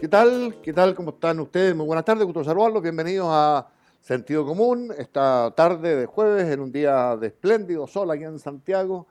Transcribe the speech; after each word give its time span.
¿qué 0.00 0.08
tal? 0.08 0.56
¿Qué 0.62 0.72
tal? 0.72 0.94
¿Cómo 0.94 1.10
están 1.10 1.38
ustedes? 1.38 1.74
Muy 1.76 1.86
buenas 1.86 2.04
tardes, 2.04 2.24
gusto 2.24 2.42
saludarlos. 2.42 2.82
Bienvenidos 2.82 3.28
a 3.30 3.68
Sentido 4.00 4.44
Común, 4.44 4.92
esta 4.98 5.52
tarde 5.56 5.94
de 5.94 6.06
jueves, 6.06 6.48
en 6.48 6.60
un 6.60 6.72
día 6.72 7.16
de 7.16 7.28
espléndido 7.28 7.86
sol 7.86 8.10
aquí 8.10 8.24
en 8.24 8.38
Santiago, 8.38 9.06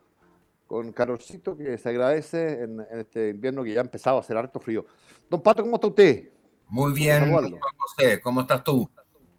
con 0.69 0.93
calorcito 0.93 1.57
que 1.57 1.79
se 1.79 1.89
agradece 1.89 2.61
en, 2.61 2.79
en 2.91 2.99
este 2.99 3.29
invierno 3.29 3.63
que 3.63 3.73
ya 3.73 3.81
ha 3.81 3.83
empezado 3.83 4.17
a 4.17 4.19
hacer 4.19 4.37
harto 4.37 4.59
frío. 4.59 4.85
Don 5.27 5.41
Pato, 5.41 5.63
¿cómo 5.63 5.77
está 5.77 5.87
usted? 5.87 6.29
Muy 6.67 6.93
bien. 6.93 7.33
José, 7.75 8.21
¿cómo 8.21 8.41
estás 8.41 8.63
tú? 8.63 8.87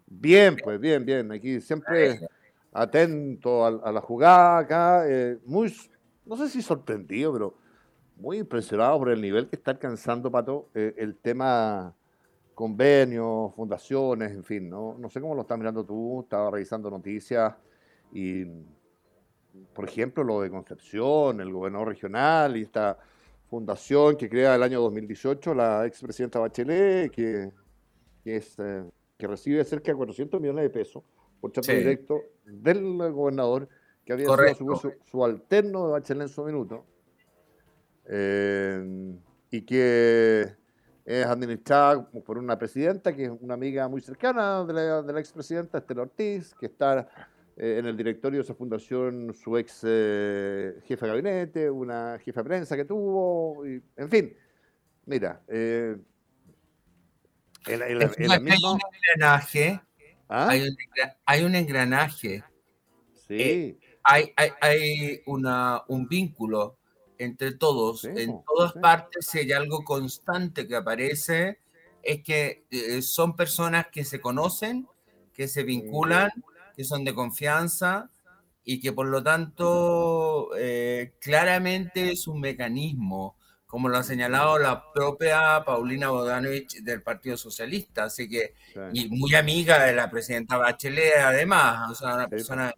Bien, 0.05 0.57
pues 0.61 0.77
bien, 0.77 1.05
bien. 1.05 1.31
Aquí 1.31 1.61
siempre 1.61 2.19
atento 2.73 3.65
a, 3.65 3.69
a 3.69 3.91
la 3.93 4.01
jugada 4.01 4.57
acá. 4.57 5.05
eh, 5.07 5.39
muy, 5.45 5.73
no 6.25 6.35
sé 6.35 6.49
si 6.49 6.61
sorprendido, 6.61 7.31
pero 7.31 7.55
muy 8.17 8.39
impresionado 8.39 8.99
por 8.99 9.09
el 9.09 9.21
nivel 9.21 9.47
que 9.47 9.55
está 9.55 9.71
alcanzando, 9.71 10.29
Pato, 10.29 10.67
eh, 10.75 10.93
el 10.97 11.15
tema 11.15 11.95
convenios, 12.53 13.55
fundaciones, 13.55 14.31
en 14.31 14.43
fin, 14.43 14.69
¿no? 14.69 14.97
No 14.99 15.09
sé 15.09 15.21
cómo 15.21 15.33
lo 15.33 15.43
estás 15.43 15.57
mirando 15.57 15.85
tú, 15.85 16.23
estaba 16.23 16.51
revisando 16.51 16.89
noticias 16.89 17.55
y, 18.11 18.43
por 19.73 19.85
ejemplo, 19.87 20.23
lo 20.23 20.41
de 20.41 20.49
Concepción, 20.49 21.41
el 21.41 21.51
gobernador 21.51 21.89
regional 21.89 22.57
y 22.57 22.63
esta 22.63 22.97
fundación 23.49 24.15
que 24.15 24.29
crea 24.29 24.55
el 24.55 24.63
año 24.63 24.79
2018 24.81 25.53
la 25.53 25.85
expresidenta 25.85 26.39
Bachelet, 26.39 27.11
que, 27.11 27.51
que 28.23 28.35
es, 28.37 28.57
eh, 28.59 28.83
que 29.17 29.27
recibe 29.27 29.63
cerca 29.65 29.91
de 29.91 29.97
400 29.97 30.39
millones 30.39 30.63
de 30.63 30.69
pesos 30.69 31.03
por 31.39 31.51
trato 31.51 31.71
Sí. 31.71 31.77
directo 31.77 32.21
del 32.45 32.97
gobernador, 33.11 33.67
que 34.05 34.13
había 34.13 34.25
sido 34.25 34.35
Correcto. 34.37 34.75
su- 34.75 34.93
su 35.05 35.25
alterno 35.25 35.85
de 35.87 35.91
Bachelet 35.93 36.23
en 36.23 36.29
su 36.29 36.43
minuto, 36.45 36.85
eh, 38.05 39.15
y 39.49 39.61
que 39.63 40.55
es 41.05 41.25
administrada 41.25 42.09
por 42.09 42.37
una 42.37 42.57
presidenta 42.57 43.13
que 43.15 43.25
es 43.25 43.31
una 43.41 43.53
amiga 43.55 43.87
muy 43.87 44.01
cercana 44.01 44.63
de 44.63 44.73
la, 44.73 45.01
de 45.01 45.13
la 45.13 45.19
expresidenta, 45.19 45.79
Estela 45.79 46.03
Ortiz, 46.03 46.53
que 46.55 46.67
está 46.67 47.07
eh, 47.57 47.77
en 47.79 47.85
el 47.85 47.97
directorio 47.97 48.39
de 48.39 48.43
esa 48.43 48.55
fundación 48.55 49.33
su 49.33 49.57
ex 49.57 49.81
eh, 49.83 50.73
jefe 50.85 51.05
de 51.05 51.09
gabinete, 51.11 51.69
una 51.69 52.17
jefa 52.19 52.41
de 52.41 52.47
prensa 52.49 52.75
que 52.75 52.85
tuvo, 52.85 53.65
y- 53.67 53.81
en 53.97 54.09
fin. 54.09 54.37
Mira, 55.05 55.41
eh, 55.47 55.97
hay 57.65 57.93
un 57.93 58.01
engranaje, 58.01 59.81
¿Ah? 60.29 60.47
hay 60.49 60.61
un, 60.61 60.67
engra- 60.75 61.17
hay 61.25 61.43
un 61.43 61.55
engranaje, 61.55 62.43
Sí, 63.13 63.79
hay, 64.03 64.33
hay, 64.35 64.49
hay 64.59 65.21
una, 65.25 65.83
un 65.87 66.07
vínculo 66.07 66.77
entre 67.17 67.53
todos. 67.53 68.01
Sí, 68.01 68.09
en 68.15 68.43
todas 68.45 68.73
sí. 68.73 68.79
partes, 68.79 69.25
si 69.27 69.39
hay 69.39 69.51
algo 69.53 69.83
constante 69.83 70.67
que 70.67 70.75
aparece, 70.75 71.59
es 72.01 72.23
que 72.23 72.65
eh, 72.71 73.01
son 73.01 73.35
personas 73.35 73.87
que 73.91 74.03
se 74.03 74.19
conocen, 74.19 74.87
que 75.33 75.47
se 75.47 75.63
vinculan, 75.63 76.29
que 76.81 76.85
son 76.85 77.05
de 77.05 77.13
confianza 77.13 78.09
y 78.63 78.79
que 78.79 78.91
por 78.91 79.05
lo 79.05 79.21
tanto 79.21 80.49
eh, 80.57 81.13
claramente 81.19 82.11
es 82.11 82.27
un 82.27 82.39
mecanismo, 82.39 83.35
como 83.67 83.87
lo 83.87 83.97
ha 83.97 84.03
señalado 84.03 84.57
la 84.57 84.91
propia 84.91 85.63
Paulina 85.63 86.09
Bodanovich 86.09 86.81
del 86.81 87.03
Partido 87.03 87.37
Socialista, 87.37 88.05
así 88.05 88.27
que, 88.27 88.55
y 88.93 89.07
muy 89.09 89.35
amiga 89.35 89.83
de 89.85 89.93
la 89.93 90.09
presidenta 90.09 90.57
Bachelet 90.57 91.17
además, 91.23 91.91
o 91.91 91.95
sea, 91.95 92.15
una 92.15 92.27
Sí, 92.27 92.29
persona 92.29 92.73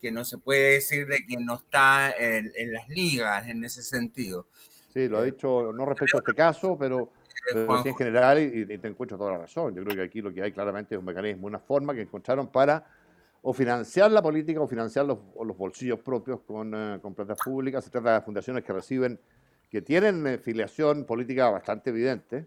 que, 0.00 0.10
no 0.10 0.24
se 0.24 0.38
puede 0.38 0.72
decir 0.74 1.06
de 1.06 1.18
que 1.26 1.36
no 1.36 1.56
está 1.56 2.10
en, 2.12 2.50
en 2.56 2.72
las 2.72 2.88
ligas 2.88 3.46
en 3.46 3.62
ese 3.64 3.82
sentido. 3.82 4.48
Sí, 4.88 5.06
lo 5.06 5.18
ha 5.18 5.24
dicho, 5.24 5.70
no 5.74 5.84
respecto 5.84 6.16
a 6.16 6.20
este 6.20 6.34
caso, 6.34 6.76
pero, 6.78 7.12
pero 7.44 7.66
sí 7.66 7.66
Juanjo. 7.66 7.88
en 7.90 7.94
general, 7.96 8.38
y, 8.38 8.62
y 8.72 8.78
te 8.78 8.88
encuentro 8.88 9.18
toda 9.18 9.32
la 9.32 9.38
razón. 9.38 9.74
Yo 9.74 9.82
creo 9.84 9.96
que 9.96 10.02
aquí 10.02 10.22
lo 10.22 10.32
que 10.32 10.42
hay 10.42 10.52
claramente 10.52 10.94
es 10.94 10.98
un 10.98 11.04
mecanismo, 11.04 11.46
una 11.46 11.58
forma 11.60 11.94
que 11.94 12.00
encontraron 12.02 12.50
para 12.50 12.86
o 13.42 13.52
financiar 13.52 14.10
la 14.10 14.22
política 14.22 14.60
o 14.60 14.66
financiar 14.66 15.06
los, 15.06 15.18
o 15.34 15.44
los 15.44 15.56
bolsillos 15.56 16.00
propios 16.00 16.40
con, 16.40 16.74
eh, 16.74 16.98
con 17.00 17.14
plata 17.14 17.34
pública. 17.34 17.80
Se 17.80 17.90
trata 17.90 18.14
de 18.14 18.20
fundaciones 18.22 18.64
que 18.64 18.72
reciben, 18.72 19.20
que 19.70 19.82
tienen 19.82 20.26
eh, 20.26 20.38
filiación 20.38 21.04
política 21.04 21.50
bastante 21.50 21.90
evidente, 21.90 22.46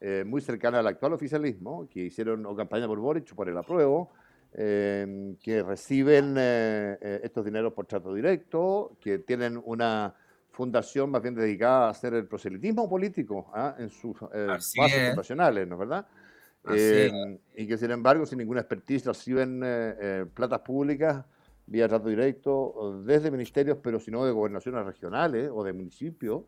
eh, 0.00 0.24
muy 0.26 0.40
cercana 0.40 0.78
al 0.78 0.86
actual 0.86 1.12
oficialismo, 1.12 1.88
que 1.88 2.00
hicieron 2.00 2.46
o 2.46 2.54
campaña 2.56 2.86
por 2.86 2.98
Boric 2.98 3.32
o 3.32 3.36
por 3.36 3.48
el 3.48 3.56
apruebo, 3.58 4.12
eh, 4.52 5.36
que 5.42 5.62
reciben 5.62 6.36
estos 6.36 7.44
dineros 7.44 7.72
por 7.72 7.86
trato 7.86 8.12
directo, 8.12 8.96
que 9.00 9.18
tienen 9.18 9.60
una 9.64 10.14
fundación 10.50 11.10
más 11.10 11.22
bien 11.22 11.34
dedicada 11.34 11.86
a 11.86 11.90
hacer 11.90 12.14
el 12.14 12.26
proselitismo 12.26 12.88
político 12.88 13.50
¿ah? 13.54 13.76
en 13.78 13.88
sus 13.90 14.18
bases 14.20 14.98
es. 14.98 15.08
fundacionales, 15.10 15.68
¿no 15.68 15.76
es 15.76 15.78
verdad? 15.78 16.06
Eh, 16.68 17.38
y 17.56 17.66
que 17.66 17.76
sin 17.78 17.90
embargo, 17.90 18.26
sin 18.26 18.38
ninguna 18.38 18.60
expertise, 18.60 19.06
reciben 19.06 19.62
eh, 19.64 19.94
eh, 20.00 20.26
platas 20.32 20.60
públicas 20.60 21.24
vía 21.66 21.88
trato 21.88 22.08
directo 22.08 23.00
desde 23.04 23.30
ministerios, 23.30 23.78
pero 23.82 24.00
si 24.00 24.10
no 24.10 24.24
de 24.24 24.32
gobernaciones 24.32 24.84
regionales 24.84 25.50
o 25.52 25.62
de 25.62 25.72
municipios, 25.72 26.42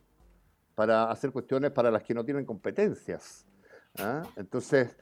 para 0.75 1.11
hacer 1.11 1.31
cuestiones 1.31 1.71
para 1.71 1.91
las 1.91 2.03
que 2.03 2.13
no 2.15 2.25
tienen 2.25 2.45
competencias. 2.45 3.47
¿ah? 3.99 4.23
Entonces, 4.37 4.97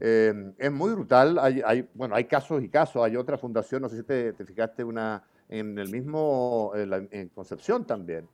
eh, 0.00 0.52
es 0.56 0.72
muy 0.72 0.92
brutal. 0.92 1.38
Hay, 1.38 1.60
hay- 1.64 1.88
bueno, 1.94 2.14
hay 2.14 2.24
casos 2.24 2.62
y 2.62 2.68
casos. 2.68 3.02
Hay 3.04 3.16
otra 3.16 3.36
fundación, 3.36 3.82
no 3.82 3.88
sé 3.88 3.96
si 3.98 4.02
te, 4.04 4.32
te 4.32 4.44
fijaste, 4.46 4.82
una 4.84 5.22
en 5.48 5.78
el 5.78 5.90
mismo, 5.90 6.72
en, 6.74 6.90
la- 6.90 7.06
en 7.10 7.28
Concepción 7.30 7.84
también. 7.86 8.26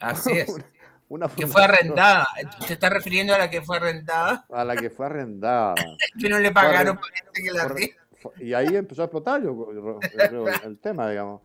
Así 0.00 0.32
es. 0.32 0.54
Una 1.08 1.28
Que 1.28 1.46
fue 1.46 1.62
arrendada. 1.62 2.26
¿Te 2.66 2.74
estás 2.74 2.90
refiriendo 2.90 3.34
a 3.34 3.38
la 3.38 3.50
que 3.50 3.60
fue 3.62 3.76
arrendada? 3.76 4.46
A 4.50 4.64
la 4.64 4.74
que 4.76 4.90
fue 4.90 5.06
arrendada. 5.06 5.74
Que 6.20 6.28
no 6.28 6.38
le 6.38 6.50
pagaron 6.50 6.98
parece 6.98 7.42
que 7.42 7.50
la 7.52 8.44
Y 8.44 8.54
ahí 8.54 8.74
empezó 8.74 9.02
a 9.02 9.04
explotar 9.06 9.42
yo, 9.42 9.68
el, 9.70 10.48
el 10.64 10.78
tema, 10.78 11.10
digamos. 11.10 11.42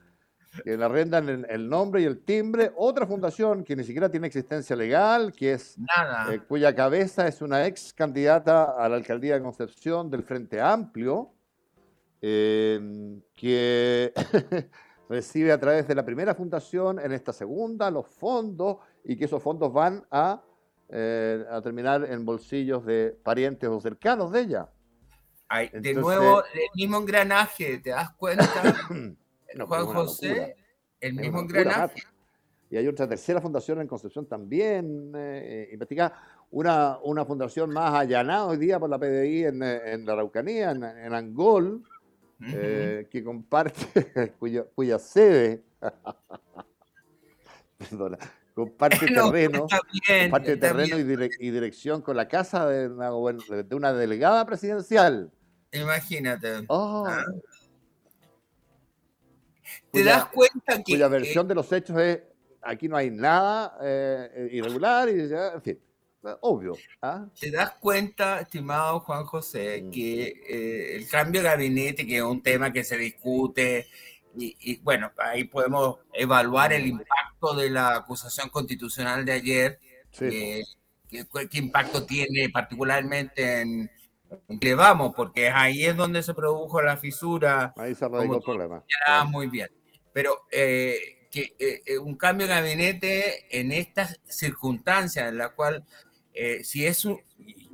Que 0.63 0.77
le 0.77 0.83
arrendan 0.83 1.29
el, 1.29 1.45
el 1.49 1.69
nombre 1.69 2.01
y 2.01 2.05
el 2.05 2.23
timbre. 2.23 2.71
Otra 2.75 3.05
fundación 3.05 3.63
que 3.63 3.75
ni 3.75 3.83
siquiera 3.83 4.09
tiene 4.09 4.27
existencia 4.27 4.75
legal, 4.75 5.31
que 5.33 5.53
es 5.53 5.77
Nada. 5.77 6.33
eh, 6.33 6.39
cuya 6.39 6.73
cabeza 6.73 7.27
es 7.27 7.41
una 7.41 7.65
ex 7.67 7.93
candidata 7.93 8.75
a 8.77 8.89
la 8.89 8.95
alcaldía 8.95 9.35
de 9.35 9.41
Concepción 9.43 10.09
del 10.09 10.23
Frente 10.23 10.59
Amplio, 10.59 11.33
eh, 12.21 13.19
que 13.35 14.11
recibe 15.09 15.51
a 15.51 15.59
través 15.59 15.87
de 15.87 15.95
la 15.95 16.03
primera 16.03 16.33
fundación, 16.33 16.99
en 16.99 17.11
esta 17.11 17.31
segunda, 17.31 17.91
los 17.91 18.07
fondos, 18.07 18.77
y 19.09 19.17
que 19.17 19.25
esos 19.25 19.41
fondos 19.41 19.73
van 19.73 20.05
a, 20.11 20.39
eh, 20.87 21.43
a 21.49 21.59
terminar 21.63 22.05
en 22.07 22.23
bolsillos 22.23 22.85
de 22.85 23.17
parientes 23.23 23.67
o 23.67 23.81
cercanos 23.81 24.31
de 24.31 24.41
ella. 24.41 24.69
de 25.73 25.95
nuevo, 25.95 26.43
el 26.43 26.69
mismo 26.75 26.97
engranaje, 26.97 27.79
¿te 27.79 27.89
das 27.89 28.11
cuenta? 28.11 28.45
Juan 29.67 29.85
José, 29.87 30.55
el 31.01 31.13
mismo 31.15 31.39
engranaje. 31.39 32.03
Y 32.69 32.77
hay 32.77 32.87
otra 32.87 33.09
tercera 33.09 33.41
fundación 33.41 33.81
en 33.81 33.87
Concepción 33.87 34.27
también 34.27 35.11
eh, 35.15 35.69
investigada. 35.73 36.45
Una, 36.51 36.99
una 36.99 37.25
fundación 37.25 37.71
más 37.71 37.91
allanada 37.95 38.45
hoy 38.45 38.57
día 38.57 38.79
por 38.79 38.91
la 38.91 38.99
PDI 38.99 39.45
en, 39.45 39.63
en 39.63 40.05
la 40.05 40.13
Araucanía, 40.13 40.69
en, 40.69 40.83
Angol, 41.15 41.81
eh, 42.45 43.07
que 43.09 43.23
comparte, 43.23 44.33
cuya, 44.39 44.65
cuya 44.65 44.99
sede, 44.99 45.63
perdona, 47.79 48.19
comparte 48.59 49.07
terreno, 49.07 49.67
comparte 49.67 50.57
terreno 50.57 50.97
y, 50.97 51.51
dirección 51.51 52.01
con 52.01 52.17
la 52.17 52.27
casa 52.27 52.67
de 52.67 52.87
una, 52.87 53.09
de 53.63 53.75
una 53.75 53.93
delegada 53.93 54.45
presidencial. 54.45 55.31
Imagínate. 55.71 56.65
Oh. 56.67 57.05
Ah. 57.07 57.25
¿Te 59.91 60.03
das 60.03 60.25
cuenta 60.25 60.83
que... 60.83 60.93
Cuya 60.93 61.07
versión 61.07 61.47
de 61.47 61.55
los 61.55 61.71
hechos 61.71 61.97
es, 61.99 62.19
aquí 62.61 62.87
no 62.87 62.97
hay 62.97 63.09
nada 63.11 63.77
eh, 63.81 64.49
irregular, 64.51 65.09
y 65.09 65.21
en 65.21 65.61
fin, 65.61 65.79
obvio. 66.41 66.75
¿ah? 67.01 67.25
¿Te 67.39 67.49
das 67.51 67.71
cuenta, 67.79 68.41
estimado 68.41 68.99
Juan 68.99 69.25
José, 69.25 69.83
mm. 69.83 69.91
que 69.91 70.23
eh, 70.47 70.95
el 70.95 71.07
cambio 71.07 71.41
de 71.41 71.49
gabinete, 71.49 72.05
que 72.05 72.17
es 72.17 72.23
un 72.23 72.41
tema 72.43 72.71
que 72.71 72.83
se 72.83 72.97
discute, 72.97 73.87
y, 74.35 74.77
bueno, 74.77 75.11
ahí 75.17 75.45
podemos 75.45 75.99
evaluar 76.13 76.71
el 76.71 76.85
impacto 76.85 77.28
de 77.55 77.69
la 77.69 77.95
acusación 77.95 78.49
constitucional 78.49 79.25
de 79.25 79.31
ayer, 79.31 79.79
qué 80.11 80.63
impacto 81.53 82.05
tiene 82.05 82.49
particularmente 82.49 83.61
en, 83.61 83.89
que 84.59 84.75
vamos, 84.75 85.13
porque 85.15 85.49
ahí 85.49 85.85
es 85.85 85.95
donde 85.95 86.21
se 86.23 86.33
produjo 86.33 86.81
la 86.81 86.97
fisura. 86.97 87.73
Ahí 87.77 87.95
se 87.95 88.07
radicó 88.07 88.35
el 88.35 88.41
problema. 88.41 88.83
Muy 89.27 89.47
bien. 89.47 89.69
Pero 90.13 90.45
eh, 90.51 91.27
que 91.31 91.55
eh, 91.59 91.81
eh, 91.85 91.97
un 91.97 92.15
cambio 92.15 92.47
de 92.47 92.53
gabinete 92.53 93.59
en 93.59 93.71
estas 93.71 94.19
circunstancias 94.27 95.29
en 95.29 95.37
la 95.37 95.49
cual, 95.49 95.85
si 96.63 96.85
es 96.85 97.03
un, 97.05 97.19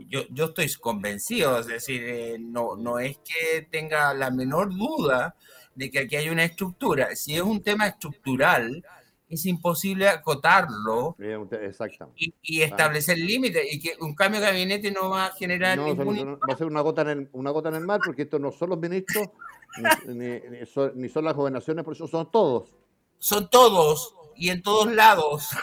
yo, 0.10 0.24
yo 0.30 0.46
estoy 0.46 0.72
convencido, 0.74 1.60
es 1.60 1.68
decir, 1.68 2.40
no, 2.40 2.76
no 2.76 3.00
es 3.00 3.18
que 3.20 3.68
tenga 3.70 4.14
la 4.14 4.32
menor 4.32 4.76
duda 4.76 5.36
de 5.76 5.92
que 5.92 6.00
aquí 6.00 6.16
hay 6.16 6.30
una 6.30 6.46
estructura. 6.46 7.16
Si 7.16 7.36
es 7.36 7.42
un 7.42 7.62
tema 7.62 7.88
estructural, 7.88 8.84
es 9.36 9.46
imposible 9.46 10.08
acotarlo 10.10 11.16
y, 12.42 12.62
establecer 12.62 13.18
límites 13.18 13.64
y 13.72 13.80
que 13.80 13.94
un 14.00 14.16
cambio 14.16 14.42
de 14.42 14.48
gabinete 14.48 14.92
no 14.92 15.10
va 15.10 15.28
a 15.28 15.32
generar 15.32 15.78
ningún... 15.78 16.36
va 16.36 16.54
a 16.54 16.58
ser 16.58 16.68
una 16.68 16.82
gota 16.82 17.04
en 17.04 17.10
el, 17.10 17.30
una 17.34 17.52
gota 17.52 17.70
en 17.70 17.76
el 17.76 17.86
mar 17.86 18.00
porque 18.04 18.24
estos 18.24 18.42
no 18.42 18.52
son 18.52 18.70
los 18.72 18.80
ministros 18.80 19.30
ni, 20.08 21.10
son, 21.10 21.26
las 21.26 21.36
gobernaciones 21.36 21.84
por 21.84 21.94
eso 21.94 22.08
son 22.08 22.32
todos. 22.32 22.74
Son 23.20 23.50
todos 23.50 24.16
y 24.36 24.50
en 24.50 24.62
todos 24.62 24.92
lados. 24.92 25.50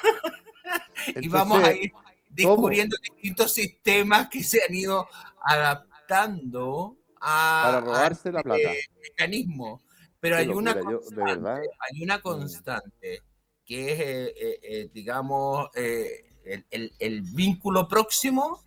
Y 1.17 1.29
vamos 1.29 1.63
a 1.65 1.73
ir 1.73 1.93
descubriendo 2.31 2.97
distintos 3.03 3.53
sistemas 3.53 4.29
que 4.29 4.43
se 4.43 4.63
han 4.63 4.75
ido 4.75 5.07
adaptando 5.43 6.97
a, 7.21 7.63
para 7.65 7.81
robarse 7.81 8.33
la 8.33 8.43
plata. 8.43 8.71
mecanismo. 9.03 9.83
Pero 10.21 10.37
hay, 10.37 10.47
una 10.47 10.71
hay 10.71 12.03
una 12.03 12.21
constante 12.21 13.23
que 13.65 13.93
es, 13.93 14.01
eh, 14.01 14.35
eh, 14.37 14.61
eh, 14.63 14.91
digamos, 14.93 15.69
el, 15.75 17.23
vínculo 17.35 17.89
próximo, 17.89 18.63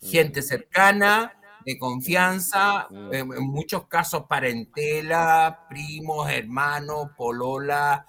gente 0.00 0.42
cercana, 0.42 1.38
de 1.64 1.78
confianza, 1.78 2.88
mm. 2.90 3.14
en, 3.14 3.28
muchos 3.44 3.86
casos 3.86 4.24
parentela, 4.28 5.66
primos, 5.68 6.30
hermanos, 6.30 7.10
polola, 7.16 8.06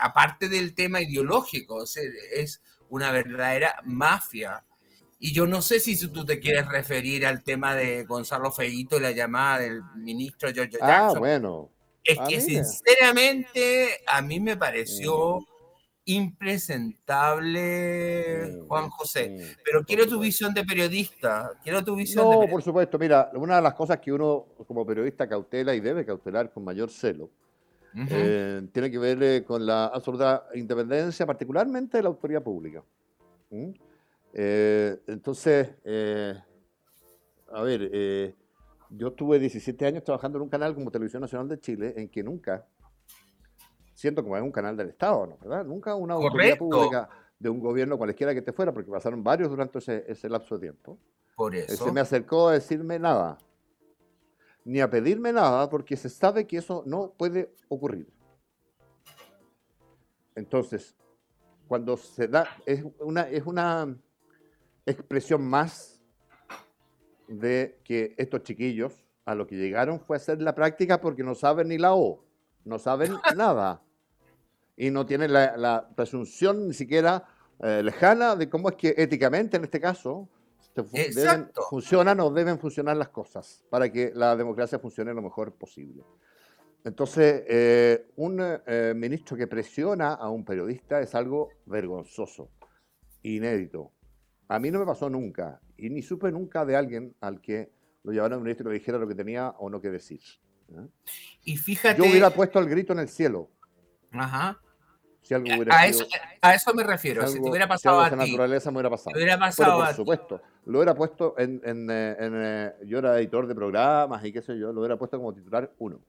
aparte 0.00 0.48
del 0.48 0.74
tema 0.74 1.00
ideológico, 1.00 1.84
es 1.84 2.62
una 2.90 3.10
verdadera 3.10 3.76
mafia. 3.84 4.64
Y 5.24 5.32
yo 5.32 5.46
no 5.46 5.62
sé 5.62 5.78
si 5.78 5.96
tú 6.08 6.24
te 6.24 6.40
quieres 6.40 6.66
referir 6.66 7.24
al 7.24 7.44
tema 7.44 7.76
de 7.76 8.04
Gonzalo 8.04 8.50
Feito 8.50 8.96
y 8.96 9.00
la 9.00 9.12
llamada 9.12 9.60
del 9.60 9.80
ministro 9.94 10.50
George 10.52 10.78
ah, 10.80 10.86
Jackson. 10.86 11.16
Ah, 11.16 11.20
bueno. 11.20 11.70
Es 12.04 12.18
que 12.28 12.40
sinceramente 12.40 14.00
a 14.06 14.22
mí 14.22 14.40
me 14.40 14.56
pareció 14.56 15.40
mm. 15.40 15.44
impresentable, 16.06 18.46
mm, 18.46 18.66
Juan 18.66 18.90
José. 18.90 19.30
Mm, 19.30 19.40
pero 19.64 19.84
quiero 19.84 20.06
tu 20.06 20.18
visión 20.18 20.52
de 20.52 20.64
periodista. 20.64 21.52
Quiero 21.62 21.84
tu 21.84 21.94
visión 21.94 22.28
no, 22.28 22.48
por 22.48 22.62
supuesto. 22.62 22.98
Mira, 22.98 23.30
una 23.34 23.56
de 23.56 23.62
las 23.62 23.74
cosas 23.74 24.00
que 24.00 24.12
uno 24.12 24.46
como 24.66 24.84
periodista 24.84 25.28
cautela 25.28 25.74
y 25.74 25.80
debe 25.80 26.04
cautelar 26.04 26.52
con 26.52 26.64
mayor 26.64 26.90
celo 26.90 27.30
eh, 27.94 28.66
tiene 28.72 28.90
que 28.90 28.98
ver 28.98 29.22
eh, 29.22 29.44
con 29.44 29.66
la 29.66 29.86
absoluta 29.86 30.46
independencia, 30.54 31.26
particularmente 31.26 31.98
de 31.98 32.02
la 32.02 32.08
autoridad 32.08 32.42
pública. 32.42 32.82
Eh, 34.32 34.98
entonces, 35.06 35.68
a 37.52 37.62
ver, 37.62 38.34
yo 38.94 39.08
estuve 39.08 39.38
17 39.38 39.86
años 39.86 40.04
trabajando 40.04 40.38
en 40.38 40.42
un 40.42 40.48
canal 40.48 40.74
como 40.74 40.90
Televisión 40.90 41.22
Nacional 41.22 41.48
de 41.48 41.58
Chile, 41.58 41.94
en 41.96 42.08
que 42.08 42.22
nunca, 42.22 42.66
siento 43.94 44.22
como 44.22 44.36
es 44.36 44.42
un 44.42 44.52
canal 44.52 44.76
del 44.76 44.90
Estado, 44.90 45.26
¿no? 45.26 45.38
¿verdad? 45.38 45.64
Nunca 45.64 45.94
una 45.94 46.14
autoridad 46.14 46.58
pública 46.58 47.08
de 47.38 47.48
un 47.48 47.58
gobierno 47.58 47.96
cualesquiera 47.96 48.32
que 48.32 48.40
esté 48.40 48.52
fuera, 48.52 48.72
porque 48.72 48.90
pasaron 48.90 49.24
varios 49.24 49.48
durante 49.48 49.78
ese, 49.78 50.28
lapso 50.28 50.56
de 50.56 50.60
tiempo. 50.60 50.98
Por 51.34 51.54
eso. 51.56 51.84
Se 51.84 51.90
me 51.90 52.00
acercó 52.00 52.48
a 52.48 52.52
decirme 52.52 52.98
nada, 52.98 53.38
ni 54.64 54.80
a 54.80 54.90
pedirme 54.90 55.32
nada, 55.32 55.68
porque 55.70 55.96
se 55.96 56.08
sabe 56.08 56.46
que 56.46 56.58
eso 56.58 56.82
no 56.86 57.14
puede 57.16 57.52
ocurrir. 57.68 58.12
Entonces, 60.34 60.94
cuando 61.66 61.96
se 61.96 62.28
da, 62.28 62.46
es 62.66 62.84
una, 63.00 63.22
es 63.22 63.44
una 63.46 63.96
expresión 64.84 65.42
más 65.44 65.91
de 67.38 67.78
que 67.84 68.14
estos 68.16 68.42
chiquillos 68.42 69.04
a 69.24 69.34
lo 69.34 69.46
que 69.46 69.56
llegaron 69.56 70.00
fue 70.00 70.16
a 70.16 70.18
hacer 70.18 70.42
la 70.42 70.54
práctica 70.54 71.00
porque 71.00 71.22
no 71.22 71.34
saben 71.34 71.68
ni 71.68 71.78
la 71.78 71.94
O, 71.94 72.24
no 72.64 72.78
saben 72.78 73.12
nada 73.36 73.82
y 74.76 74.90
no 74.90 75.06
tienen 75.06 75.32
la, 75.32 75.88
presunción 75.94 76.68
ni 76.68 76.74
siquiera 76.74 77.24
eh, 77.60 77.82
lejana 77.82 78.36
de 78.36 78.48
cómo 78.48 78.68
es 78.68 78.76
que 78.76 78.94
éticamente 78.96 79.56
en 79.56 79.64
este 79.64 79.80
caso 79.80 80.28
funcionan 81.68 82.20
o 82.20 82.30
deben 82.30 82.58
funcionar 82.58 82.96
las 82.96 83.10
cosas 83.10 83.62
para 83.68 83.92
que 83.92 84.12
la 84.14 84.34
democracia 84.36 84.78
funcione 84.78 85.12
lo 85.12 85.22
mejor 85.22 85.52
posible. 85.52 86.02
Entonces, 86.84 87.44
eh, 87.46 88.06
un 88.16 88.38
eh, 88.40 88.92
ministro 88.96 89.36
que 89.36 89.46
presiona 89.46 90.14
a 90.14 90.30
un 90.30 90.44
periodista 90.44 91.00
es 91.00 91.14
algo 91.14 91.50
vergonzoso, 91.66 92.50
inédito. 93.22 93.92
A 94.48 94.58
mí 94.58 94.70
no 94.70 94.80
me 94.80 94.86
pasó 94.86 95.08
nunca 95.08 95.60
y 95.82 95.90
ni 95.90 96.00
supe 96.00 96.30
nunca 96.30 96.64
de 96.64 96.76
alguien 96.76 97.14
al 97.20 97.40
que 97.40 97.72
lo 98.04 98.12
llevaron 98.12 98.38
al 98.38 98.44
ministro 98.44 98.70
y 98.70 98.72
le 98.72 98.78
dijera 98.78 98.98
lo 98.98 99.08
que 99.08 99.16
tenía 99.16 99.50
o 99.58 99.68
no 99.68 99.80
que 99.80 99.90
decir. 99.90 100.20
¿eh? 100.68 100.86
Y 101.42 101.56
fíjate. 101.56 102.00
Yo 102.00 102.08
hubiera 102.08 102.30
puesto 102.30 102.60
el 102.60 102.68
grito 102.68 102.92
en 102.92 103.00
el 103.00 103.08
cielo. 103.08 103.50
Ajá. 104.12 104.60
Si 105.22 105.34
algo 105.34 105.46
hubiera 105.46 105.76
a, 105.76 105.86
eso, 105.86 106.04
a 106.40 106.54
eso 106.54 106.72
me 106.74 106.84
refiero. 106.84 107.26
Si, 107.26 107.40
te 107.40 107.48
hubiera 107.48 107.66
pasado 107.66 108.00
a 108.00 108.10
ti. 108.10 108.16
naturaleza 108.16 108.70
me 108.70 108.76
hubiera 108.76 108.90
pasado. 108.90 109.16
hubiera 109.16 109.38
pasado 109.38 109.78
por 109.78 109.94
supuesto. 109.94 110.42
Lo 110.66 110.78
hubiera 110.78 110.94
puesto 110.94 111.34
en. 111.38 111.60
en, 111.64 111.90
eh, 111.90 112.16
en, 112.18 112.32
eh, 112.36 112.72
yo 112.84 112.98
era 112.98 113.18
editor 113.18 113.48
de 113.48 113.54
programas 113.54 114.24
y 114.24 114.32
qué 114.32 114.40
sé 114.40 114.56
yo. 114.58 114.72
Lo 114.72 114.80
hubiera 114.80 114.96
puesto 114.96 115.16
como 115.18 115.34
titular 115.34 115.72
uno. 115.78 116.00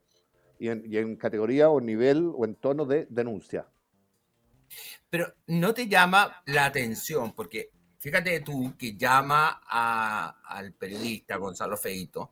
Y 0.59 0.69
en, 0.69 0.83
y 0.85 0.97
en 0.97 1.15
categoría 1.15 1.69
o 1.69 1.81
nivel 1.81 2.31
o 2.35 2.45
en 2.45 2.55
tono 2.55 2.85
de 2.85 3.07
denuncia. 3.09 3.67
Pero 5.09 5.33
no 5.47 5.73
te 5.73 5.87
llama 5.87 6.41
la 6.45 6.65
atención, 6.65 7.33
porque 7.33 7.71
Fíjate 8.03 8.41
tú 8.41 8.75
que 8.77 8.97
llama 8.97 9.61
al 9.63 10.73
periodista 10.73 11.37
Gonzalo 11.37 11.77
Feito 11.77 12.31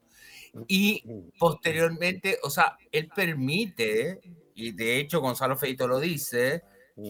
y 0.68 1.02
posteriormente, 1.40 2.40
o 2.44 2.50
sea, 2.50 2.78
él 2.92 3.08
permite, 3.16 4.20
y 4.54 4.74
de 4.74 4.98
hecho 5.00 5.22
Gonzalo 5.22 5.56
Feito 5.56 5.88
lo 5.88 6.02
dice, 6.02 6.64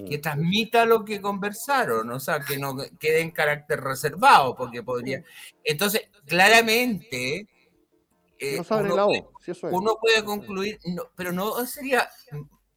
que 0.07 0.19
transmita 0.19 0.85
lo 0.85 1.03
que 1.03 1.19
conversaron, 1.19 2.11
o 2.11 2.19
sea, 2.19 2.41
que 2.41 2.59
no 2.59 2.77
quede 2.99 3.21
en 3.21 3.31
carácter 3.31 3.81
reservado, 3.81 4.55
porque 4.55 4.83
podría. 4.83 5.23
Entonces, 5.63 6.09
claramente. 6.27 7.47
Eh, 8.37 8.61
uno, 8.69 9.07
uno, 9.71 9.97
puede 9.99 10.23
concluir, 10.23 10.79
pero 11.15 11.31
no 11.31 11.65
sería 11.65 12.07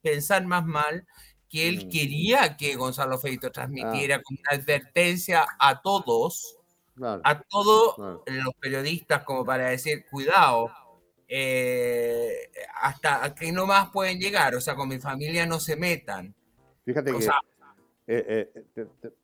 pensar 0.00 0.47
más 0.47 0.64
mal 0.64 1.07
que 1.54 1.68
él 1.68 1.87
mm. 1.87 1.88
quería 1.88 2.56
que 2.56 2.75
Gonzalo 2.75 3.16
Feito 3.16 3.52
transmitiera 3.52 4.20
como 4.20 4.40
una 4.40 4.61
advertencia 4.61 5.46
a 5.56 5.80
todos, 5.80 6.58
a 7.00 7.42
todos 7.42 7.96
los 8.26 8.54
periodistas, 8.61 9.23
como 9.23 9.44
para 9.44 9.68
decir, 9.68 10.04
cuidado, 10.11 10.73
eh, 11.28 12.50
hasta 12.82 13.25
aquí 13.25 13.52
no 13.52 13.66
más 13.66 13.90
pueden 13.90 14.18
llegar, 14.18 14.56
o 14.56 14.61
sea, 14.61 14.75
con 14.75 14.88
mi 14.88 14.99
familia 14.99 15.46
no 15.46 15.61
se 15.61 15.76
metan. 15.76 16.34
Fíjate 16.84 17.12
que 17.12 17.28
eh, 18.08 18.52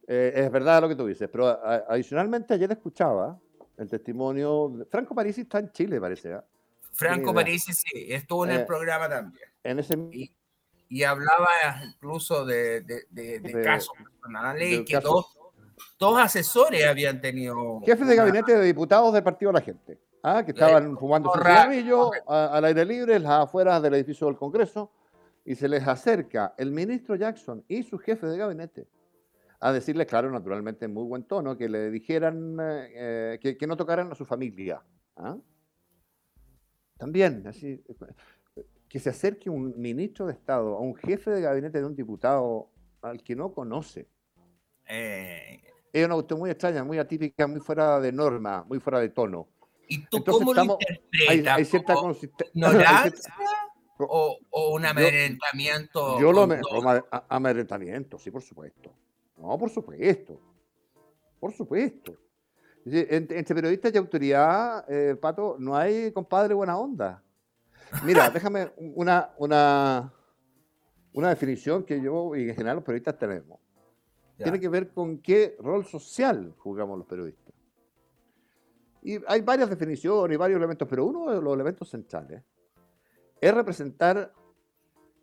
eh, 0.06 0.32
es 0.37 0.52
verdad 0.52 0.82
lo 0.82 0.88
que 0.88 0.94
tú 0.94 1.06
dices, 1.06 1.28
pero 1.32 1.49
adicionalmente 1.49 2.54
ayer 2.54 2.70
escuchaba 2.70 3.40
el 3.76 3.90
testimonio. 3.90 4.87
Franco 4.88 5.16
Parisi 5.16 5.40
está 5.40 5.58
en 5.58 5.72
Chile, 5.72 6.00
parece. 6.00 6.32
¿ah? 6.32 6.44
Franco 6.92 7.34
Parisi 7.34 7.72
sí, 7.72 8.06
estuvo 8.08 8.44
en 8.44 8.52
el 8.52 8.60
eh, 8.60 8.66
programa 8.66 9.08
también. 9.08 9.49
En 9.64 9.80
ese... 9.80 9.99
y, 10.12 10.32
hablaba 11.04 11.49
incluso 11.85 12.44
de, 12.44 12.85
casos 13.64 13.92
personales 13.97 14.73
y 14.73 14.85
que 14.85 14.99
dos, 14.99 16.16
asesores 16.18 16.85
habían 16.87 17.20
tenido. 17.20 17.80
Jefes 17.87 18.09
de 18.09 18.16
gabinete 18.16 18.56
de 18.56 18.64
diputados 18.64 19.12
del 19.12 19.23
Partido 19.23 19.52
de 19.52 19.59
la 19.59 19.64
Gente, 19.64 20.00
¿ah? 20.23 20.42
que 20.44 20.50
estaban 20.50 20.97
fumando 20.99 21.32
su 21.32 21.38
cigarrillo 21.38 22.11
al 22.26 22.64
aire 22.64 22.85
libre, 22.85 23.18
las 23.18 23.44
afueras 23.44 23.80
del 23.82 23.94
edificio 23.94 24.26
del 24.26 24.37
Congreso, 24.37 24.90
y 25.44 25.54
se 25.54 25.68
les 25.68 25.87
acerca 25.87 26.54
el 26.59 26.73
ministro 26.73 27.14
Jackson 27.14 27.64
y 27.68 27.82
su 27.82 27.99
jefe 27.99 28.26
de 28.26 28.37
gabinete 28.37 28.88
a 29.61 29.73
decirles, 29.73 30.06
claro, 30.06 30.30
naturalmente 30.30 30.87
en 30.87 30.94
muy 30.94 31.04
buen 31.04 31.25
tono, 31.25 31.56
que 31.56 31.68
le 31.68 31.90
dijeran 31.90 32.56
eh, 32.61 33.38
que, 33.40 33.59
que, 33.59 33.66
no 33.66 33.76
tocaran 33.76 34.11
a 34.11 34.14
su 34.14 34.25
familia. 34.25 34.82
¿ah? 35.16 35.37
También, 36.97 37.47
así, 37.47 37.82
que 38.90 38.99
se 38.99 39.09
acerque 39.09 39.49
un 39.49 39.73
ministro 39.80 40.26
de 40.26 40.32
Estado 40.32 40.76
a 40.76 40.80
un 40.80 40.97
jefe 40.97 41.30
de 41.30 41.40
gabinete 41.40 41.78
de 41.78 41.87
un 41.87 41.94
diputado 41.94 42.70
al 43.00 43.23
que 43.23 43.37
no 43.37 43.54
conoce. 43.54 44.09
Eh, 44.88 45.62
es 45.92 46.04
una 46.04 46.16
cuestión 46.16 46.40
muy 46.40 46.50
extraña, 46.50 46.82
muy 46.82 46.99
atípica, 46.99 47.47
muy 47.47 47.61
fuera 47.61 48.00
de 48.00 48.11
norma, 48.11 48.64
muy 48.68 48.80
fuera 48.80 48.99
de 48.99 49.11
tono. 49.11 49.47
¿Y 49.87 50.04
tú 50.06 50.25
cómo 50.25 50.52
lo 50.52 50.64
interpretas? 50.64 51.56
Hay, 51.56 51.64
cierta 51.64 51.94
consistencia. 51.94 52.52
o, 53.99 54.38
o, 54.50 54.75
un 54.75 54.85
amedrentamiento? 54.85 56.20
Yo, 56.20 56.32
lo 56.32 56.49
amedrentamiento, 57.28 58.18
sí, 58.18 58.32
por 58.32 58.42
supuesto. 58.42 58.92
No, 59.37 59.56
por 59.56 59.70
supuesto. 59.70 60.40
Por 61.38 61.52
supuesto. 61.52 62.16
Entre, 62.85 63.54
periodistas 63.54 63.94
y 63.94 63.99
autoridad, 63.99 64.85
eh, 64.88 65.14
Pato, 65.14 65.56
no 65.61 65.76
hay 65.76 66.11
compadre 66.11 66.54
buena 66.54 66.76
onda. 66.76 67.23
Mira, 68.04 68.30
déjame 68.30 68.73
una, 68.76 69.30
una, 69.37 70.12
una 71.12 71.28
definición 71.28 71.85
que 71.85 72.00
yo 72.00 72.35
y 72.37 72.49
en 72.49 72.54
general 72.54 72.76
los 72.76 72.85
periodistas 72.85 73.18
tenemos. 73.18 73.59
Tiene 74.37 74.59
que 74.59 74.68
ver 74.68 74.90
con 74.92 75.18
qué 75.18 75.56
rol 75.61 75.85
social 75.85 76.54
jugamos 76.59 76.97
los 76.97 77.06
periodistas. 77.06 77.54
Y 79.02 79.18
hay 79.26 79.42
varias 79.42 79.68
definiciones 79.68 80.35
y 80.35 80.38
varios 80.38 80.56
elementos, 80.56 80.88
pero 80.88 81.04
uno 81.04 81.30
de 81.30 81.42
los 81.42 81.54
elementos 81.54 81.88
centrales 81.90 82.42
es 83.40 83.54
representar 83.54 84.32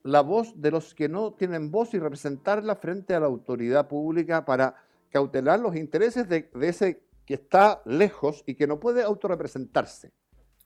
la 0.04 0.22
voz 0.22 0.60
de 0.60 0.72
los 0.72 0.94
que 0.94 1.10
no 1.10 1.34
tienen 1.34 1.72
voz 1.72 1.94
y 1.94 2.00
representarla 2.00 2.76
frente 2.76 3.14
a 3.14 3.20
la 3.20 3.26
autoridad 3.26 3.88
pública 3.88 4.46
para 4.46 4.76
cautelar 5.10 5.60
los 5.60 5.76
intereses 5.76 6.28
de, 6.30 6.50
de 6.54 6.70
ese 6.70 7.04
que 7.26 7.36
está 7.36 7.82
lejos 7.86 8.44
y 8.46 8.56
que 8.56 8.68
no 8.68 8.80
puede 8.80 9.04
autorrepresentarse. 9.04 10.12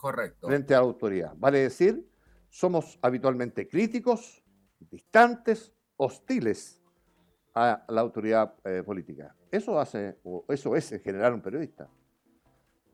Correcto. 0.01 0.47
Frente 0.47 0.73
a 0.73 0.77
la 0.77 0.83
autoridad. 0.83 1.33
Vale 1.37 1.59
decir, 1.59 2.09
somos 2.49 2.97
habitualmente 3.03 3.67
críticos, 3.67 4.43
distantes, 4.79 5.71
hostiles 5.95 6.81
a 7.53 7.85
la 7.87 8.01
autoridad 8.01 8.55
eh, 8.63 8.81
política. 8.83 9.35
Eso 9.51 9.79
hace, 9.79 10.17
o 10.23 10.43
eso 10.49 10.75
es 10.75 10.91
en 10.91 11.01
general 11.01 11.35
un 11.35 11.41
periodista. 11.41 11.87